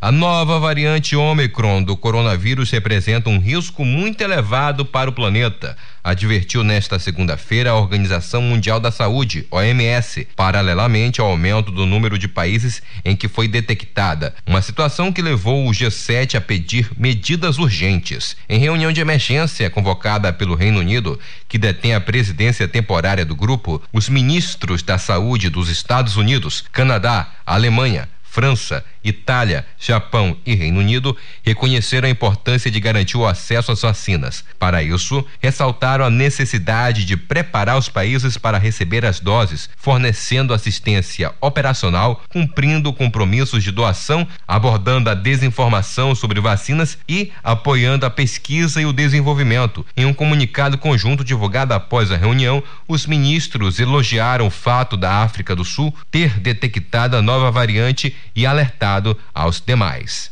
[0.00, 6.64] A nova variante Omicron do coronavírus representa um risco muito elevado para o planeta, advertiu
[6.64, 12.82] nesta segunda-feira a Organização Mundial da Saúde, OMS, paralelamente ao aumento do número de países
[13.04, 18.36] em que foi detectada, uma situação que levou o G7 a pedir medidas urgentes.
[18.48, 23.80] Em reunião de emergência convocada pelo Reino Unido, que detém a presidência temporária do grupo,
[23.92, 31.16] os ministros da saúde dos Estados Unidos, Canadá, Alemanha, França, Itália, Japão e Reino Unido
[31.42, 34.44] reconheceram a importância de garantir o acesso às vacinas.
[34.58, 41.32] Para isso, ressaltaram a necessidade de preparar os países para receber as doses, fornecendo assistência
[41.40, 48.86] operacional, cumprindo compromissos de doação, abordando a desinformação sobre vacinas e apoiando a pesquisa e
[48.86, 49.84] o desenvolvimento.
[49.96, 55.56] Em um comunicado conjunto divulgado após a reunião, os ministros elogiaram o fato da África
[55.56, 58.91] do Sul ter detectado a nova variante e alertado
[59.34, 60.30] aos demais.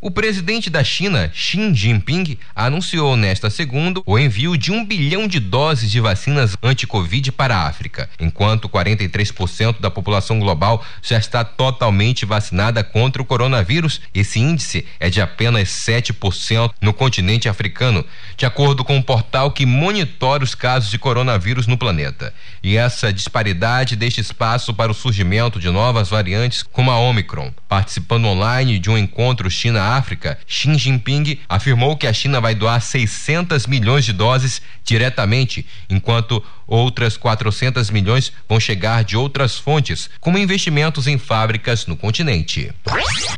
[0.00, 5.40] O presidente da China, Xi Jinping, anunciou nesta segunda o envio de um bilhão de
[5.40, 12.26] doses de vacinas anti-Covid para a África, enquanto 43% da população global já está totalmente
[12.26, 14.00] vacinada contra o coronavírus.
[14.12, 18.04] Esse índice é de apenas 7% no continente africano,
[18.36, 22.34] de acordo com o um portal que monitora os casos de coronavírus no planeta.
[22.62, 27.52] E essa disparidade deixa espaço para o surgimento de novas variantes como a Omicron.
[27.94, 33.68] Participando online de um encontro China-África, Xi Jinping afirmou que a China vai doar 600
[33.68, 41.06] milhões de doses diretamente, enquanto outras 400 milhões vão chegar de outras fontes, como investimentos
[41.06, 42.72] em fábricas no continente.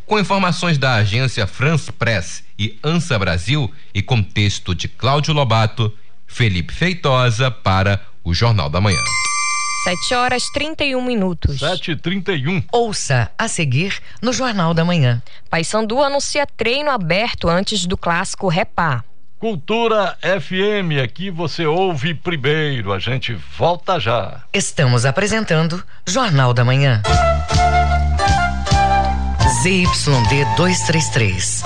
[0.07, 5.93] Com informações da agência France Press e ANSA Brasil e contexto de Cláudio Lobato,
[6.27, 9.03] Felipe Feitosa para o Jornal da Manhã.
[9.87, 11.61] 7 horas 31 minutos.
[11.61, 15.23] 7 e 31 Ouça a seguir no Jornal da Manhã.
[15.49, 19.05] Paysandu anuncia treino aberto antes do clássico Repá.
[19.39, 22.93] Cultura FM, aqui você ouve primeiro.
[22.93, 24.43] A gente volta já.
[24.53, 27.01] Estamos apresentando Jornal da Manhã.
[29.63, 31.63] ZYD 233,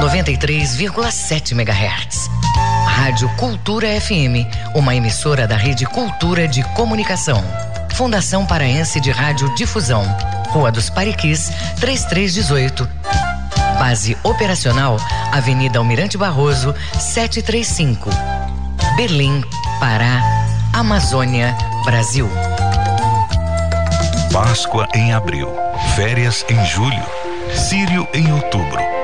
[0.00, 2.28] 93,7 MHz.
[2.92, 7.42] Rádio Cultura FM, uma emissora da Rede Cultura de Comunicação.
[7.94, 10.04] Fundação Paraense de Rádio Difusão,
[10.50, 11.50] Rua dos Pariquis,
[11.80, 12.88] 3318.
[13.78, 14.98] Base operacional,
[15.32, 18.10] Avenida Almirante Barroso, 735.
[18.94, 19.42] Berlim,
[19.80, 20.22] Pará,
[20.72, 22.30] Amazônia, Brasil.
[24.32, 25.48] Páscoa em abril,
[25.96, 27.02] férias em julho,
[27.52, 29.01] Sírio em outubro.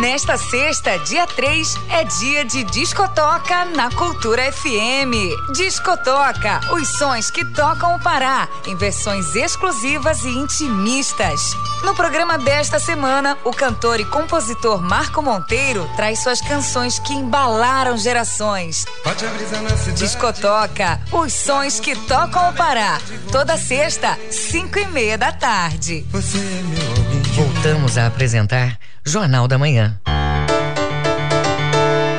[0.00, 5.52] Nesta sexta, dia 3, é dia de Discotoca na Cultura FM.
[5.54, 11.54] Discotoca, os sons que tocam o Pará, em versões exclusivas e intimistas.
[11.84, 17.96] No programa desta semana, o cantor e compositor Marco Monteiro traz suas canções que embalaram
[17.96, 18.86] gerações.
[19.94, 22.98] Discotoca, os sons que tocam o Pará.
[23.30, 26.06] Toda sexta, 5 e meia da tarde.
[27.34, 29.98] Voltamos a apresentar Jornal da Manhã.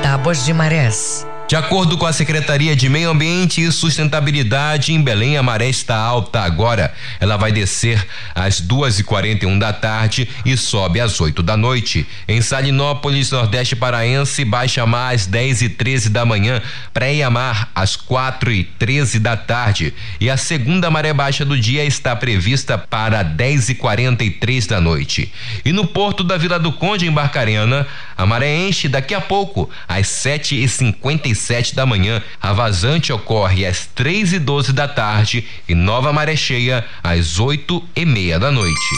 [0.02, 1.26] Tábuas de Marés.
[1.53, 5.95] De acordo com a Secretaria de Meio Ambiente e Sustentabilidade, em Belém a maré está
[5.95, 6.91] alta agora.
[7.19, 11.43] Ela vai descer às duas e quarenta e um da tarde e sobe às 8
[11.43, 12.07] da noite.
[12.27, 16.59] Em Salinópolis, Nordeste Paraense, baixa mar às 10 e 13 da manhã,
[16.91, 19.93] pré-mar às quatro e 13 da tarde.
[20.19, 25.31] E a segunda maré baixa do dia está prevista para 10 e 43 da noite.
[25.63, 27.85] E no porto da Vila do Conde, em Barcarena,
[28.17, 32.21] a maré enche daqui a pouco, às 7 e 57 sete da manhã.
[32.41, 37.84] A vazante ocorre às três e doze da tarde e nova maré cheia às oito
[37.95, 38.95] e meia da noite.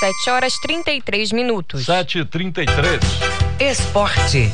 [0.00, 1.84] 7 horas 33 minutos.
[1.84, 3.00] 7 e 33
[3.58, 4.50] Esporte.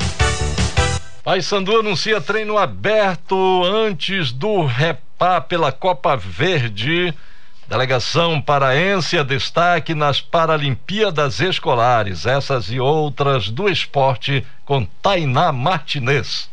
[1.22, 7.14] Paysandu anuncia treino aberto antes do Repá pela Copa Verde.
[7.68, 16.48] Delegação paraense a destaque nas Paralimpíadas Escolares, essas e outras do esporte com Tainá Martinez.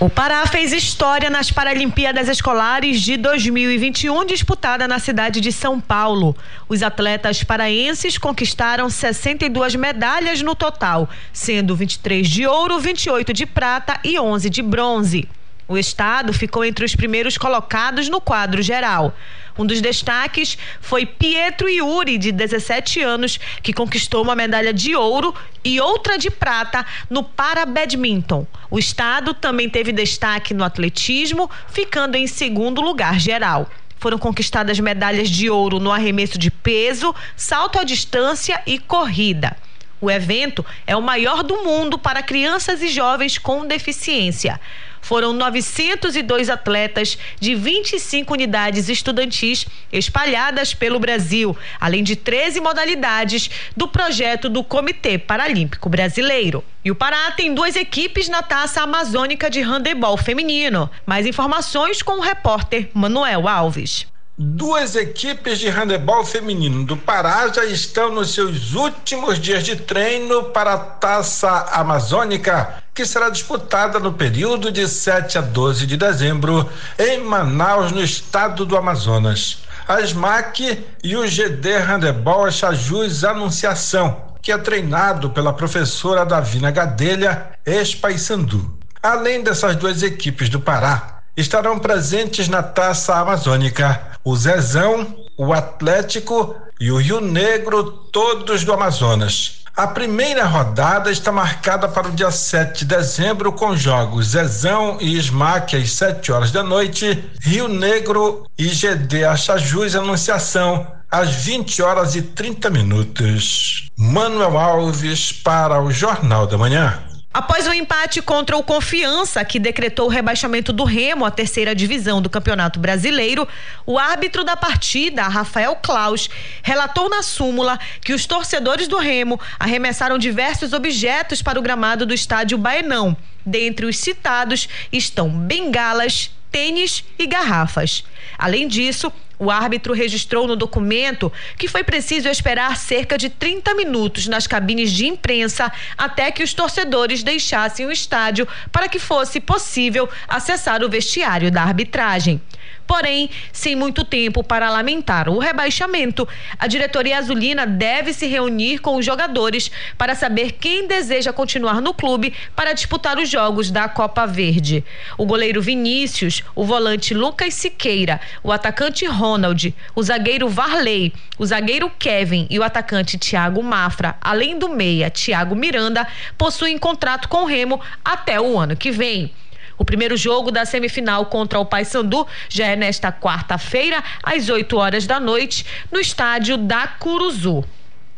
[0.00, 6.36] O Pará fez história nas Paralimpíadas Escolares de 2021, disputada na cidade de São Paulo.
[6.68, 14.00] Os atletas paraenses conquistaram 62 medalhas no total, sendo 23 de ouro, 28 de prata
[14.02, 15.28] e 11 de bronze.
[15.68, 19.12] O estado ficou entre os primeiros colocados no quadro geral.
[19.58, 25.34] Um dos destaques foi Pietro Yuri, de 17 anos, que conquistou uma medalha de ouro
[25.64, 28.46] e outra de prata no para badminton.
[28.70, 33.70] O estado também teve destaque no atletismo, ficando em segundo lugar geral.
[33.98, 39.56] Foram conquistadas medalhas de ouro no arremesso de peso, salto à distância e corrida.
[40.00, 44.60] O evento é o maior do mundo para crianças e jovens com deficiência.
[45.06, 53.86] Foram 902 atletas de 25 unidades estudantis espalhadas pelo Brasil, além de 13 modalidades do
[53.86, 56.64] projeto do Comitê Paralímpico Brasileiro.
[56.84, 60.90] E o Pará tem duas equipes na Taça Amazônica de Handebol Feminino.
[61.06, 64.08] Mais informações com o repórter Manuel Alves.
[64.38, 70.50] Duas equipes de handebol feminino do Pará já estão nos seus últimos dias de treino
[70.50, 76.68] para a Taça Amazônica, que será disputada no período de 7 a 12 de dezembro
[76.98, 79.62] em Manaus, no estado do Amazonas.
[79.88, 87.52] A SMAC e o GD Handebol Chajus Anunciação, que é treinado pela professora Davina Gadelha,
[87.64, 88.78] ex-Paysandu.
[89.02, 96.56] Além dessas duas equipes do Pará, estarão presentes na Taça Amazônica o Zezão, o Atlético
[96.80, 99.62] e o Rio Negro, todos do Amazonas.
[99.76, 105.18] A primeira rodada está marcada para o dia 7 de dezembro com jogos Zezão e
[105.18, 112.16] Smack às 7 horas da noite, Rio Negro e GD Achajus Anunciação às 20 horas
[112.16, 113.90] e 30 minutos.
[113.96, 116.98] Manuel Alves para o Jornal da Manhã.
[117.36, 121.74] Após o um empate contra o Confiança, que decretou o rebaixamento do Remo à terceira
[121.74, 123.46] divisão do Campeonato Brasileiro,
[123.84, 126.30] o árbitro da partida, Rafael Klaus,
[126.62, 132.14] relatou na súmula que os torcedores do Remo arremessaram diversos objetos para o gramado do
[132.14, 133.14] estádio Baenão.
[133.44, 138.02] Dentre os citados estão bengalas, tênis e garrafas.
[138.38, 144.26] Além disso, o árbitro registrou no documento que foi preciso esperar cerca de 30 minutos
[144.26, 150.08] nas cabines de imprensa até que os torcedores deixassem o estádio para que fosse possível
[150.28, 152.40] acessar o vestiário da arbitragem.
[152.86, 156.26] Porém, sem muito tempo para lamentar o rebaixamento,
[156.58, 161.92] a diretoria azulina deve se reunir com os jogadores para saber quem deseja continuar no
[161.92, 164.84] clube para disputar os jogos da Copa Verde.
[165.18, 171.90] O goleiro Vinícius, o volante Lucas Siqueira, o atacante Ronald, o zagueiro Varley, o zagueiro
[171.98, 176.06] Kevin e o atacante Thiago Mafra, além do meia Thiago Miranda,
[176.38, 179.32] possuem contrato com o Remo até o ano que vem.
[179.78, 185.06] O primeiro jogo da semifinal contra o Paysandu já é nesta quarta-feira, às 8 horas
[185.06, 187.64] da noite, no estádio da Curuzu.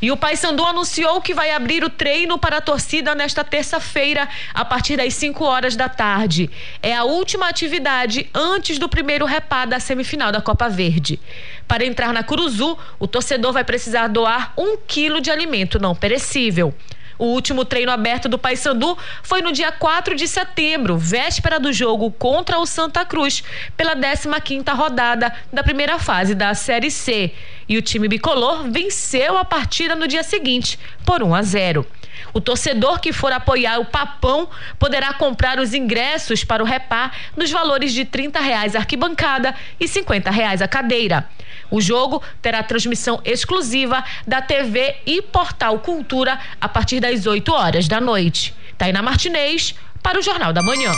[0.01, 4.65] E o Paysandu anunciou que vai abrir o treino para a torcida nesta terça-feira, a
[4.65, 6.49] partir das 5 horas da tarde.
[6.81, 11.19] É a última atividade antes do primeiro repá da semifinal da Copa Verde.
[11.67, 16.73] Para entrar na Curuzu, o torcedor vai precisar doar um quilo de alimento não perecível.
[17.19, 22.13] O último treino aberto do Paysandu foi no dia 4 de setembro, véspera do jogo
[22.13, 23.43] contra o Santa Cruz,
[23.77, 27.33] pela 15ª rodada da primeira fase da Série C.
[27.69, 31.87] E o time bicolor venceu a partida no dia seguinte, por 1 a 0.
[32.33, 34.49] O torcedor que for apoiar o Papão
[34.79, 39.87] poderá comprar os ingressos para o repar nos valores de R$ reais a arquibancada e
[39.87, 41.29] R$ reais a cadeira.
[41.71, 47.87] O jogo terá transmissão exclusiva da TV e Portal Cultura a partir das 8 horas
[47.87, 48.55] da noite.
[48.77, 50.93] Tainá Martinez para o Jornal da Manhã.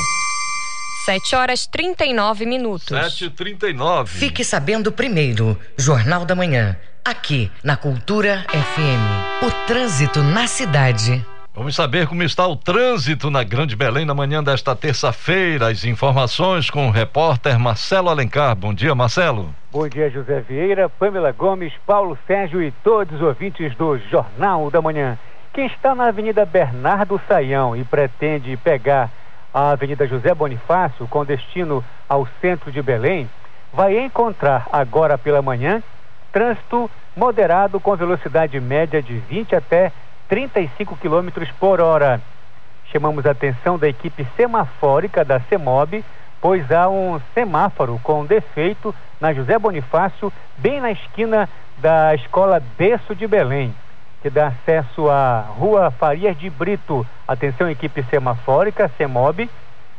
[1.05, 2.89] 7 horas 39 minutos.
[2.89, 4.07] 7h39.
[4.07, 9.47] Fique sabendo primeiro, Jornal da Manhã, aqui na Cultura FM.
[9.47, 11.25] O trânsito na cidade.
[11.55, 15.69] Vamos saber como está o trânsito na Grande Belém na manhã desta terça-feira.
[15.69, 18.55] As informações com o repórter Marcelo Alencar.
[18.55, 19.55] Bom dia, Marcelo.
[19.73, 24.83] Bom dia, José Vieira, Pamela Gomes, Paulo Sérgio e todos os ouvintes do Jornal da
[24.83, 25.19] Manhã.
[25.55, 29.11] Quem está na Avenida Bernardo Saião e pretende pegar
[29.53, 33.29] a Avenida José Bonifácio com destino ao centro de Belém,
[33.73, 35.83] vai encontrar agora pela manhã
[36.33, 39.93] trânsito moderado com velocidade média de 20 até
[40.29, 41.29] 35 km
[41.59, 42.21] por hora.
[42.93, 46.05] Chamamos a atenção da equipe semafórica da CEMOB
[46.41, 51.49] pois há um semáforo com defeito na José Bonifácio, bem na esquina
[51.79, 53.75] da Escola Berço de Belém,
[54.23, 57.07] que dá acesso à Rua Farias de Brito.
[57.27, 59.49] Atenção, equipe semafórica, CEMOB.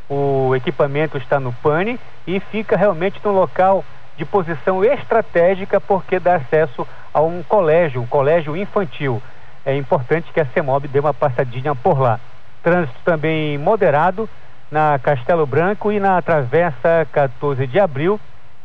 [0.09, 3.83] O equipamento está no pane e fica realmente no local
[4.17, 9.21] de posição estratégica porque dá acesso a um colégio, um colégio infantil.
[9.65, 12.19] É importante que a CEMOB dê uma passadinha por lá.
[12.61, 14.29] Trânsito também moderado
[14.69, 18.19] na Castelo Branco e na Travessa 14 de Abril,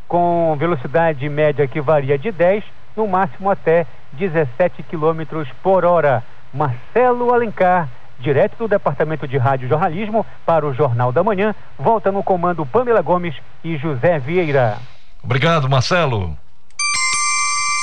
[0.07, 2.63] com velocidade média que varia de 10,
[2.97, 3.87] no máximo até
[4.17, 6.23] 17 km por hora.
[6.53, 7.89] Marcelo Alencar,
[8.19, 13.03] direto do Departamento de Rádio Jornalismo, para o Jornal da Manhã, volta no comando Pamela
[13.03, 14.79] Gomes e José Vieira.
[15.23, 16.37] Obrigado, Marcelo.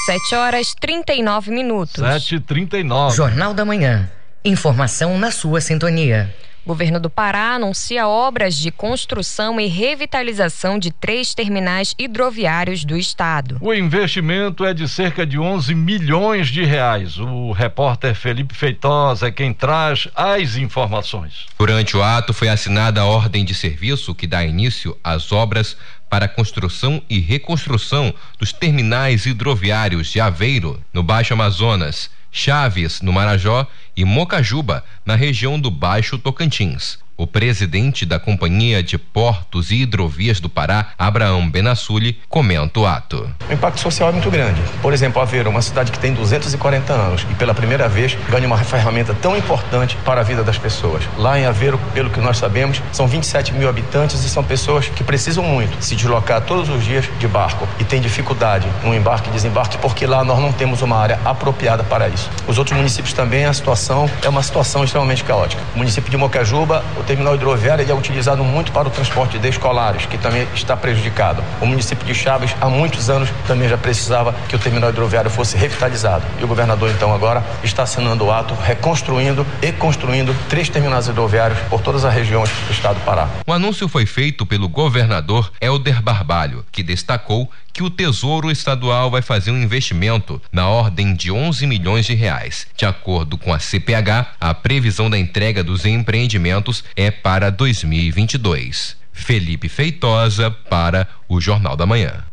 [0.06, 2.04] 7 horas 39 minutos.
[2.04, 3.12] 7h39.
[3.16, 4.10] Jornal da Manhã.
[4.44, 6.34] Informação na sua sintonia.
[6.66, 13.58] Governo do Pará anuncia obras de construção e revitalização de três terminais hidroviários do estado.
[13.60, 17.18] O investimento é de cerca de 11 milhões de reais.
[17.18, 21.48] O repórter Felipe Feitosa é quem traz as informações.
[21.60, 25.76] Durante o ato foi assinada a ordem de serviço que dá início às obras
[26.14, 33.12] para a construção e reconstrução dos terminais hidroviários de Aveiro, no Baixo Amazonas, Chaves, no
[33.12, 33.66] Marajó
[33.98, 37.00] e Mocajuba, na região do Baixo Tocantins.
[37.16, 43.30] O presidente da Companhia de Portos e Hidrovias do Pará, Abraão Benassuli, comenta o ato.
[43.48, 44.60] O impacto social é muito grande.
[44.82, 48.58] Por exemplo, Aveiro, uma cidade que tem 240 anos e pela primeira vez ganha uma
[48.58, 51.04] ferramenta tão importante para a vida das pessoas.
[51.16, 55.04] Lá em Aveiro, pelo que nós sabemos, são 27 mil habitantes e são pessoas que
[55.04, 59.34] precisam muito se deslocar todos os dias de barco e tem dificuldade no embarque e
[59.34, 62.28] desembarque porque lá nós não temos uma área apropriada para isso.
[62.48, 65.62] Os outros municípios também, a situação é uma situação extremamente caótica.
[65.76, 70.06] O município de Mocajuba, o terminal hidroviário é utilizado muito para o transporte de escolares,
[70.06, 71.44] que também está prejudicado.
[71.60, 75.58] O município de Chaves, há muitos anos, também já precisava que o terminal hidroviário fosse
[75.58, 76.24] revitalizado.
[76.40, 81.60] E o governador, então, agora está assinando o ato, reconstruindo e construindo três terminais hidroviários
[81.70, 83.28] por todas as regiões do estado do Pará.
[83.46, 89.24] O anúncio foi feito pelo governador Helder Barbalho, que destacou que o Tesouro Estadual vai
[89.24, 92.68] fazer um investimento na ordem de 11 milhões de reais.
[92.78, 98.98] De acordo com a CPH, a previsão da entrega dos empreendimentos é para 2022.
[99.12, 102.33] Felipe Feitosa para o Jornal da Manhã.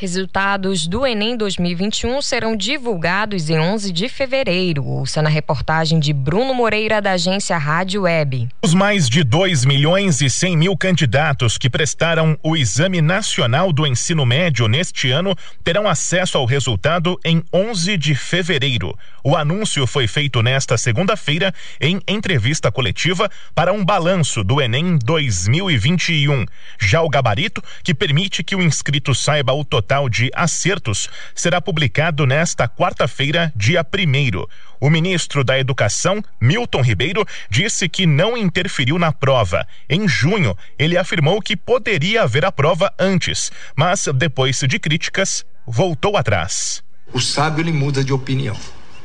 [0.00, 4.82] Resultados do Enem 2021 serão divulgados em 11 de fevereiro.
[4.82, 8.48] Ouça na reportagem de Bruno Moreira, da agência Rádio Web.
[8.62, 13.86] Os mais de 2 milhões e 100 mil candidatos que prestaram o Exame Nacional do
[13.86, 18.96] Ensino Médio neste ano terão acesso ao resultado em 11 de fevereiro.
[19.22, 26.46] O anúncio foi feito nesta segunda-feira em entrevista coletiva para um balanço do Enem 2021.
[26.78, 32.24] Já o gabarito, que permite que o inscrito saiba o total de acertos será publicado
[32.24, 34.46] nesta quarta-feira, dia 1.
[34.80, 39.66] O ministro da Educação, Milton Ribeiro, disse que não interferiu na prova.
[39.88, 46.16] Em junho, ele afirmou que poderia haver a prova antes, mas depois de críticas, voltou
[46.16, 46.84] atrás.
[47.12, 48.56] O sábio ele muda de opinião.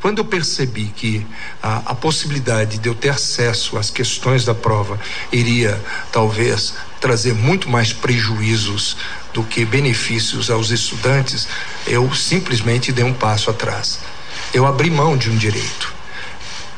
[0.02, 1.26] Quando eu percebi que
[1.64, 5.00] a, a, possibilidade de eu ter acesso às questões da prova
[5.32, 5.82] iria
[6.12, 8.96] talvez trazer muito mais prejuízos
[9.36, 11.46] do que benefícios aos estudantes,
[11.86, 14.00] eu simplesmente dei um passo atrás.
[14.54, 15.94] Eu abri mão de um direito.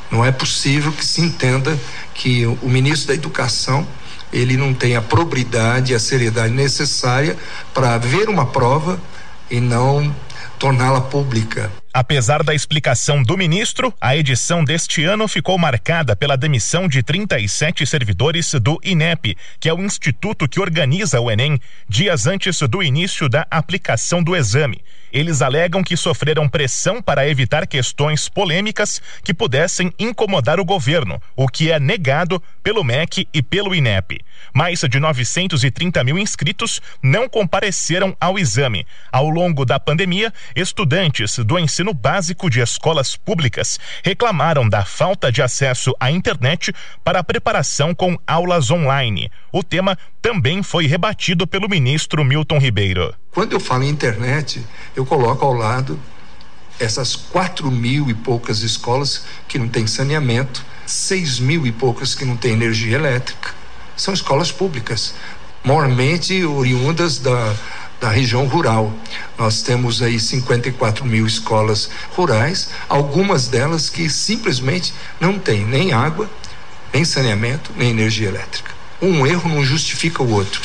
[0.09, 1.79] Não é possível que se entenda
[2.15, 3.87] que o ministro da Educação
[4.33, 7.37] ele não tem a probidade, a seriedade necessária
[7.75, 8.99] para ver uma prova
[9.51, 10.13] e não
[10.57, 11.71] torná-la pública.
[11.99, 17.87] Apesar da explicação do ministro, a edição deste ano ficou marcada pela demissão de 37
[17.87, 23.27] servidores do INEP, que é o instituto que organiza o Enem, dias antes do início
[23.27, 24.79] da aplicação do exame.
[25.17, 31.47] Eles alegam que sofreram pressão para evitar questões polêmicas que pudessem incomodar o governo, o
[31.47, 34.23] que é negado pelo MEC e pelo INEP.
[34.53, 38.85] Mais de 930 mil inscritos não compareceram ao exame.
[39.11, 45.41] Ao longo da pandemia, estudantes do ensino básico de escolas públicas reclamaram da falta de
[45.41, 46.71] acesso à internet
[47.03, 49.31] para a preparação com aulas online.
[49.51, 53.15] O tema também foi rebatido pelo ministro Milton Ribeiro.
[53.31, 54.65] Quando eu falo em internet,
[54.95, 55.99] eu coloco ao lado
[56.79, 62.23] essas quatro mil e poucas escolas que não têm saneamento, seis mil e poucas que
[62.23, 63.55] não têm energia elétrica.
[63.95, 65.15] São escolas públicas,
[65.63, 67.55] mormente oriundas da,
[67.99, 68.93] da região rural.
[69.37, 76.29] Nós temos aí 54 mil escolas rurais, algumas delas que simplesmente não têm nem água,
[76.93, 78.71] nem saneamento, nem energia elétrica.
[79.01, 80.61] Um erro não justifica o outro.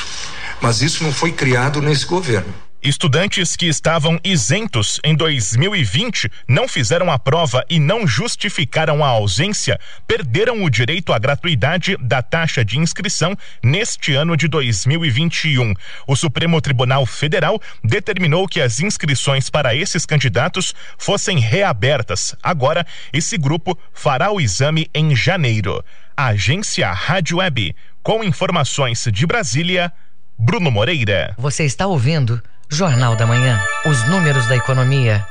[0.60, 2.54] mas isso não foi criado nesse governo.
[2.82, 9.78] Estudantes que estavam isentos em 2020 não fizeram a prova e não justificaram a ausência,
[10.04, 15.74] perderam o direito à gratuidade da taxa de inscrição neste ano de 2021.
[16.08, 22.34] O Supremo Tribunal Federal determinou que as inscrições para esses candidatos fossem reabertas.
[22.42, 25.84] Agora, esse grupo fará o exame em janeiro.
[26.16, 29.92] Agência Rádio Web, com informações de Brasília,
[30.36, 31.32] Bruno Moreira.
[31.38, 32.42] Você está ouvindo?
[32.72, 33.60] Jornal da Manhã.
[33.84, 35.26] Os números da economia.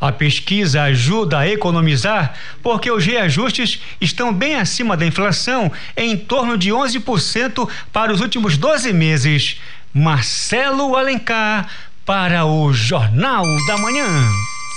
[0.00, 6.58] A pesquisa ajuda a economizar porque os reajustes estão bem acima da inflação, em torno
[6.58, 9.60] de 11% para os últimos 12 meses.
[9.92, 11.68] Marcelo Alencar
[12.04, 14.06] para o Jornal da Manhã.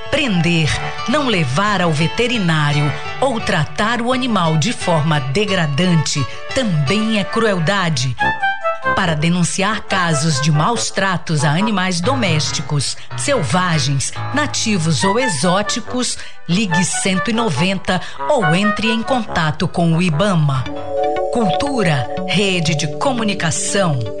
[0.11, 0.69] Prender,
[1.07, 2.91] não levar ao veterinário
[3.21, 8.15] ou tratar o animal de forma degradante também é crueldade.
[8.95, 18.01] Para denunciar casos de maus tratos a animais domésticos, selvagens, nativos ou exóticos, ligue 190
[18.29, 20.65] ou entre em contato com o IBAMA.
[21.31, 24.20] Cultura, rede de comunicação.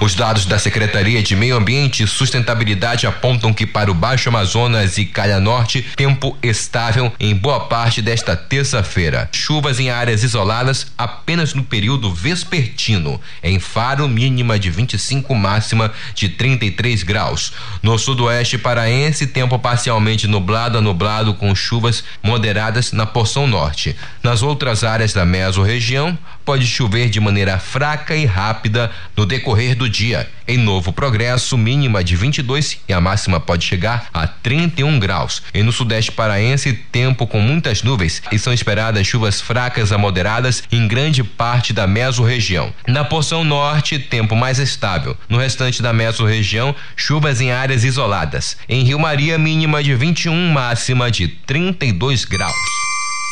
[0.00, 4.98] Os dados da Secretaria de Meio Ambiente e Sustentabilidade apontam que para o Baixo Amazonas
[4.98, 9.28] e Calha Norte, tempo estável em boa parte desta terça-feira.
[9.32, 13.20] Chuvas em áreas isoladas apenas no período vespertino.
[13.42, 17.52] Em Faro, mínima de 25, máxima de 33 graus.
[17.82, 23.96] No sudoeste paraense, tempo parcialmente nublado a nublado com chuvas moderadas na porção norte.
[24.22, 29.88] Nas outras áreas da mesorregião, pode chover de maneira fraca e rápida no decorrer do
[29.88, 30.28] dia.
[30.46, 35.42] Em Novo Progresso, mínima de 22 e a máxima pode chegar a 31 graus.
[35.54, 40.62] E no sudeste paraense, tempo com muitas nuvens e são esperadas chuvas fracas a moderadas
[40.70, 42.72] em grande parte da mesorregião.
[42.86, 45.16] Na porção norte, tempo mais estável.
[45.28, 48.56] No restante da mesorregião, chuvas em áreas isoladas.
[48.68, 52.83] Em Rio Maria, mínima de 21, máxima de 32 graus.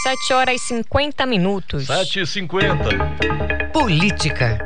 [0.02, 1.86] 7 horas e 50 minutos.
[1.86, 2.88] 7 e 50
[3.72, 4.58] Política.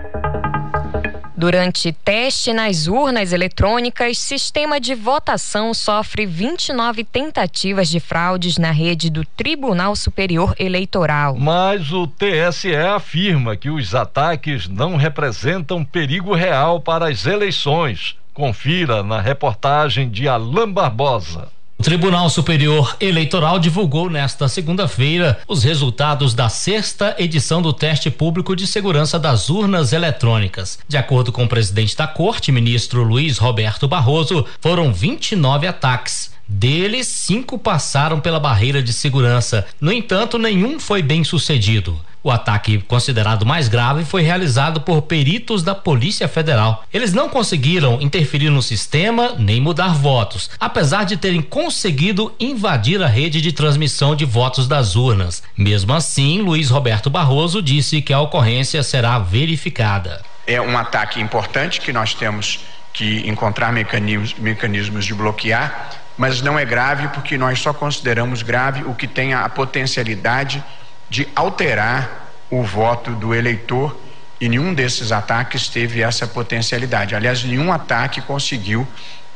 [1.36, 9.10] Durante teste nas urnas eletrônicas, sistema de votação sofre 29 tentativas de fraudes na rede
[9.10, 11.36] do Tribunal Superior Eleitoral.
[11.36, 18.16] Mas o TSE afirma que os ataques não representam perigo real para as eleições.
[18.32, 21.54] Confira na reportagem de Alain Barbosa.
[21.86, 28.66] Tribunal Superior Eleitoral divulgou nesta segunda-feira os resultados da sexta edição do teste público de
[28.66, 30.80] segurança das urnas eletrônicas.
[30.88, 36.34] De acordo com o presidente da Corte, ministro Luiz Roberto Barroso, foram 29 ataques.
[36.48, 39.64] Deles, cinco passaram pela barreira de segurança.
[39.80, 42.00] No entanto, nenhum foi bem sucedido.
[42.26, 46.82] O ataque, considerado mais grave, foi realizado por peritos da Polícia Federal.
[46.92, 53.06] Eles não conseguiram interferir no sistema nem mudar votos, apesar de terem conseguido invadir a
[53.06, 55.40] rede de transmissão de votos das urnas.
[55.56, 60.20] Mesmo assim, Luiz Roberto Barroso disse que a ocorrência será verificada.
[60.48, 62.58] É um ataque importante que nós temos
[62.92, 68.82] que encontrar mecanismos, mecanismos de bloquear, mas não é grave porque nós só consideramos grave
[68.82, 70.85] o que tenha a potencialidade de
[71.34, 73.96] alterar o voto do eleitor
[74.40, 77.14] e nenhum desses ataques teve essa potencialidade.
[77.14, 78.86] Aliás, nenhum ataque conseguiu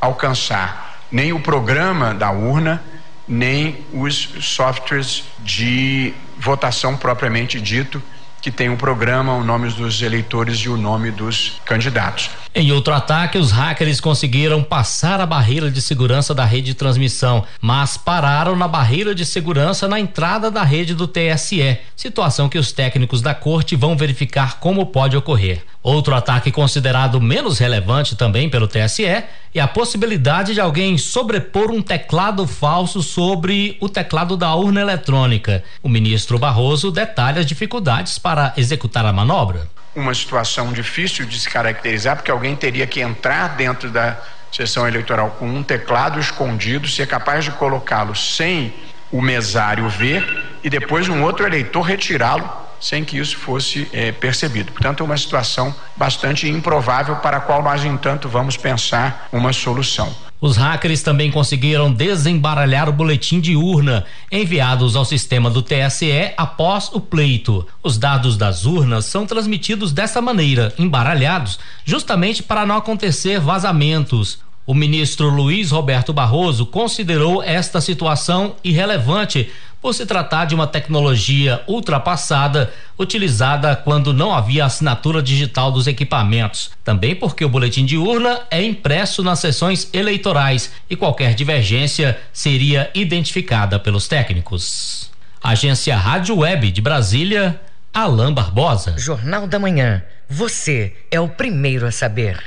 [0.01, 2.83] alcançar nem o programa da urna,
[3.27, 8.03] nem os softwares de votação propriamente dito,
[8.41, 12.30] que tem um programa, o nome dos eleitores e o nome dos candidatos.
[12.55, 17.45] Em outro ataque, os hackers conseguiram passar a barreira de segurança da rede de transmissão,
[17.61, 22.72] mas pararam na barreira de segurança na entrada da rede do TSE, situação que os
[22.72, 25.62] técnicos da corte vão verificar como pode ocorrer.
[25.83, 29.28] Outro ataque considerado menos relevante também pelo TSE é
[29.59, 35.64] a possibilidade de alguém sobrepor um teclado falso sobre o teclado da urna eletrônica.
[35.83, 41.49] O ministro Barroso detalha as dificuldades para executar a manobra uma situação difícil de se
[41.49, 44.16] caracterizar, porque alguém teria que entrar dentro da
[44.53, 48.72] sessão eleitoral com um teclado escondido, ser capaz de colocá-lo sem
[49.12, 52.49] o mesário ver e depois um outro eleitor retirá-lo
[52.81, 54.72] sem que isso fosse é, percebido.
[54.72, 60.14] Portanto, é uma situação bastante improvável para a qual nós, entanto, vamos pensar uma solução.
[60.41, 66.91] Os hackers também conseguiram desembaralhar o boletim de urna enviados ao sistema do TSE após
[66.95, 67.66] o pleito.
[67.83, 74.39] Os dados das urnas são transmitidos dessa maneira, embaralhados, justamente para não acontecer vazamentos.
[74.66, 79.50] O ministro Luiz Roberto Barroso considerou esta situação irrelevante
[79.80, 86.70] por se tratar de uma tecnologia ultrapassada utilizada quando não havia assinatura digital dos equipamentos.
[86.84, 92.90] Também porque o boletim de urna é impresso nas sessões eleitorais e qualquer divergência seria
[92.94, 95.11] identificada pelos técnicos.
[95.42, 97.58] Agência Rádio Web de Brasília,
[97.94, 98.94] Alain Barbosa.
[98.98, 100.02] Jornal da Manhã.
[100.28, 102.38] Você é o primeiro a saber.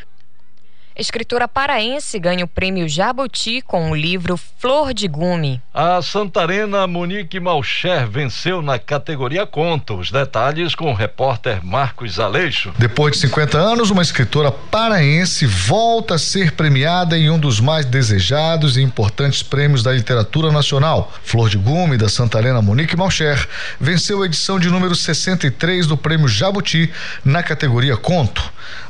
[0.96, 5.60] Escritora paraense ganha o prêmio Jabuti com o livro Flor de Gume.
[5.74, 9.96] A santarena Monique Malcher venceu na categoria Conto.
[9.96, 12.72] Os detalhes com o repórter Marcos Aleixo.
[12.78, 17.88] Depois de 50 anos, uma escritora paraense volta a ser premiada em um dos mais
[17.88, 21.12] desejados e importantes prêmios da literatura nacional.
[21.24, 23.48] Flor de Gume, da santarena Monique Malcher,
[23.80, 26.94] venceu a edição de número 63 do prêmio Jabuti
[27.26, 28.44] na categoria Conto.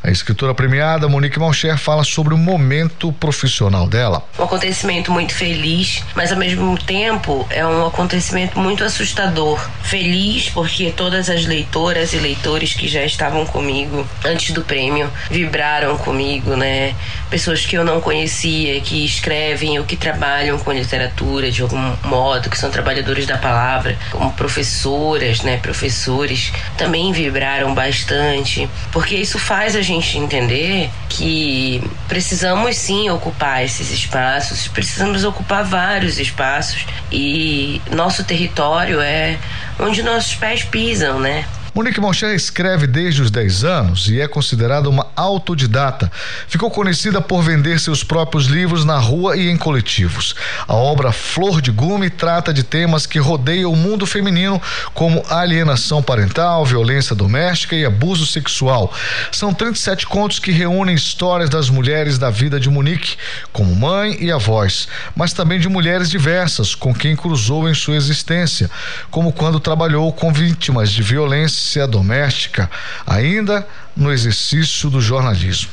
[0.04, 4.24] A escritora premiada Monique Malcher fala fala sobre o momento profissional dela.
[4.40, 9.64] Um acontecimento muito feliz, mas ao mesmo tempo é um acontecimento muito assustador.
[9.84, 15.96] Feliz porque todas as leitoras e leitores que já estavam comigo antes do prêmio vibraram
[16.00, 16.96] comigo, né?
[17.30, 22.50] Pessoas que eu não conhecia, que escrevem ou que trabalham com literatura de algum modo,
[22.50, 29.76] que são trabalhadores da palavra, como professoras, né, professores, também vibraram bastante, porque isso faz
[29.76, 38.24] a gente entender que precisamos sim ocupar esses espaços, precisamos ocupar vários espaços e nosso
[38.24, 39.38] território é
[39.80, 41.46] onde nossos pés pisam, né?
[41.76, 46.12] Monique Moncher escreve desde os 10 anos e é considerada uma autodidata.
[46.48, 50.36] Ficou conhecida por vender seus próprios livros na rua e em coletivos.
[50.68, 54.62] A obra Flor de Gume trata de temas que rodeiam o mundo feminino,
[54.94, 58.94] como alienação parental, violência doméstica e abuso sexual.
[59.32, 63.18] São 37 contos que reúnem histórias das mulheres da vida de Monique,
[63.52, 68.70] como mãe e avós, mas também de mulheres diversas com quem cruzou em sua existência,
[69.10, 72.70] como quando trabalhou com vítimas de violência violência doméstica,
[73.08, 75.72] ainda no exercício do jornalismo.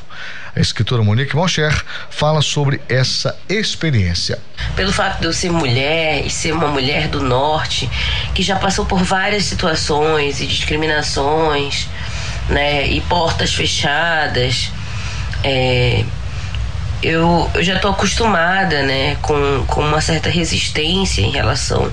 [0.55, 4.39] A escritora Monique Moncher fala sobre essa experiência.
[4.77, 7.89] Pelo fato de eu ser mulher e ser uma mulher do norte,
[8.35, 11.89] que já passou por várias situações e discriminações,
[12.49, 14.71] né, e portas fechadas,
[15.45, 16.05] é,
[17.03, 21.91] eu, eu já estou acostumada, né, com, com uma certa resistência em relação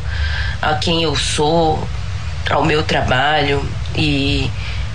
[0.61, 1.87] a quem eu sou,
[2.49, 3.63] ao meu trabalho
[3.97, 4.49] e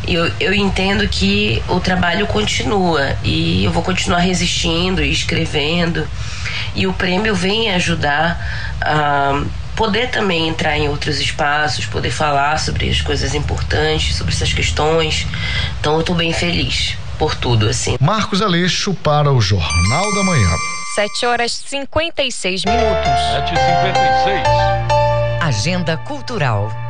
[0.07, 6.07] eu, eu entendo que o trabalho continua e eu vou continuar resistindo e escrevendo
[6.75, 9.43] e o prêmio vem ajudar a
[9.77, 15.27] poder também entrar em outros espaços, poder falar sobre as coisas importantes, sobre essas questões.
[15.81, 17.97] Então eu estou bem feliz por tudo assim.
[18.01, 20.51] Marcos Aleixo para o Jornal da Manhã.
[20.95, 22.85] 7 horas 56 minutos.
[23.03, 24.43] 7h56.
[25.41, 26.82] Agenda Cultural.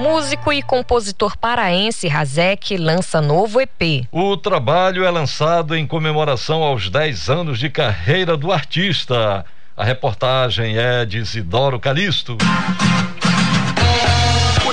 [0.00, 4.06] Músico e compositor paraense Razek lança novo EP.
[4.10, 9.44] O trabalho é lançado em comemoração aos 10 anos de carreira do artista.
[9.76, 12.38] A reportagem é de Isidoro Calixto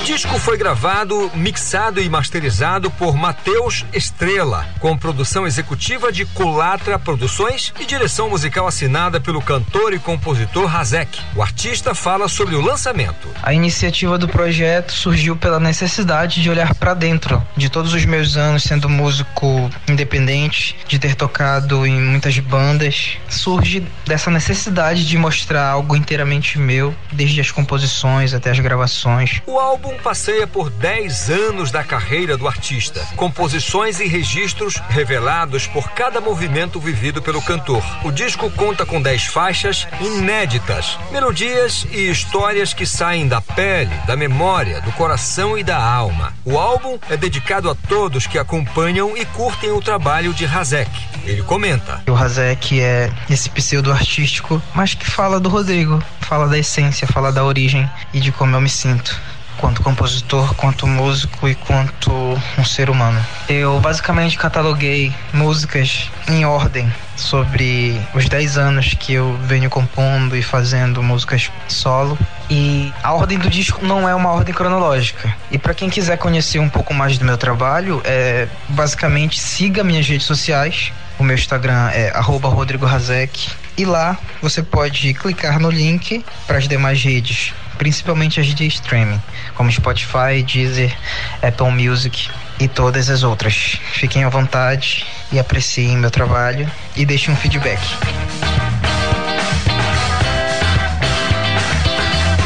[0.08, 7.74] disco foi gravado, mixado e masterizado por Matheus Estrela, com produção executiva de Culatra Produções
[7.78, 11.20] e direção musical assinada pelo cantor e compositor Razek.
[11.36, 13.28] O artista fala sobre o lançamento.
[13.42, 17.46] A iniciativa do projeto surgiu pela necessidade de olhar para dentro.
[17.54, 23.86] De todos os meus anos sendo músico independente, de ter tocado em muitas bandas, surge
[24.06, 29.42] dessa necessidade de mostrar algo inteiramente meu, desde as composições até as gravações.
[29.46, 35.90] O álbum passeia por 10 anos da carreira do artista, composições e registros revelados por
[35.90, 37.82] cada movimento vivido pelo cantor.
[38.04, 44.16] O disco conta com 10 faixas inéditas, melodias e histórias que saem da pele, da
[44.16, 46.32] memória, do coração e da alma.
[46.44, 50.90] O álbum é dedicado a todos que acompanham e curtem o trabalho de Razek.
[51.24, 56.58] Ele comenta: O Razek é esse pseudo artístico, mas que fala do Rodrigo, fala da
[56.58, 59.18] essência, fala da origem e de como eu me sinto
[59.58, 62.10] quanto compositor, quanto músico e quanto
[62.56, 63.20] um ser humano.
[63.48, 70.42] Eu basicamente cataloguei músicas em ordem sobre os 10 anos que eu venho compondo e
[70.42, 72.16] fazendo músicas solo.
[72.48, 75.34] E a ordem do disco não é uma ordem cronológica.
[75.50, 80.08] E para quem quiser conhecer um pouco mais do meu trabalho, é basicamente siga minhas
[80.08, 80.92] redes sociais.
[81.18, 87.02] O meu Instagram é @rodrigorazek e lá você pode clicar no link para as demais
[87.02, 89.22] redes principalmente as de streaming,
[89.54, 90.94] como Spotify, Deezer,
[91.42, 93.80] Apple Music e todas as outras.
[93.92, 97.80] Fiquem à vontade e apreciem meu trabalho e deixem um feedback.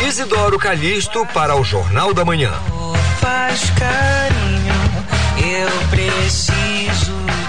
[0.07, 2.53] Isidoro Calixto para o Jornal da Manhã.
[3.19, 4.75] Faz carinho,
[5.39, 7.42] eu preciso.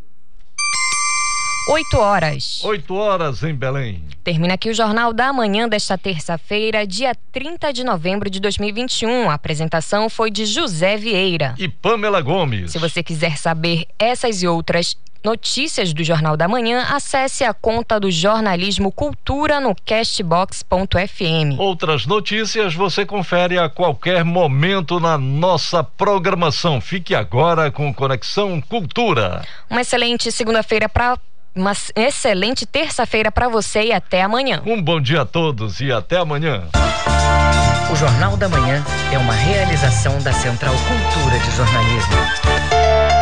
[1.68, 2.60] 8 horas.
[2.64, 4.02] 8 horas em Belém.
[4.24, 9.30] Termina aqui o Jornal da Manhã desta terça-feira, dia 30 de novembro de 2021.
[9.30, 12.72] A apresentação foi de José Vieira e Pamela Gomes.
[12.72, 18.00] Se você quiser saber essas e outras notícias do Jornal da Manhã, acesse a conta
[18.00, 21.58] do Jornalismo Cultura no castbox.fm.
[21.58, 26.80] Outras notícias você confere a qualquer momento na nossa programação.
[26.80, 29.42] Fique agora com Conexão Cultura.
[29.70, 31.16] Uma excelente segunda-feira para
[31.54, 34.62] uma excelente terça-feira para você e até amanhã.
[34.64, 36.64] Um bom dia a todos e até amanhã.
[37.90, 38.82] O Jornal da Manhã
[39.12, 43.21] é uma realização da Central Cultura de Jornalismo.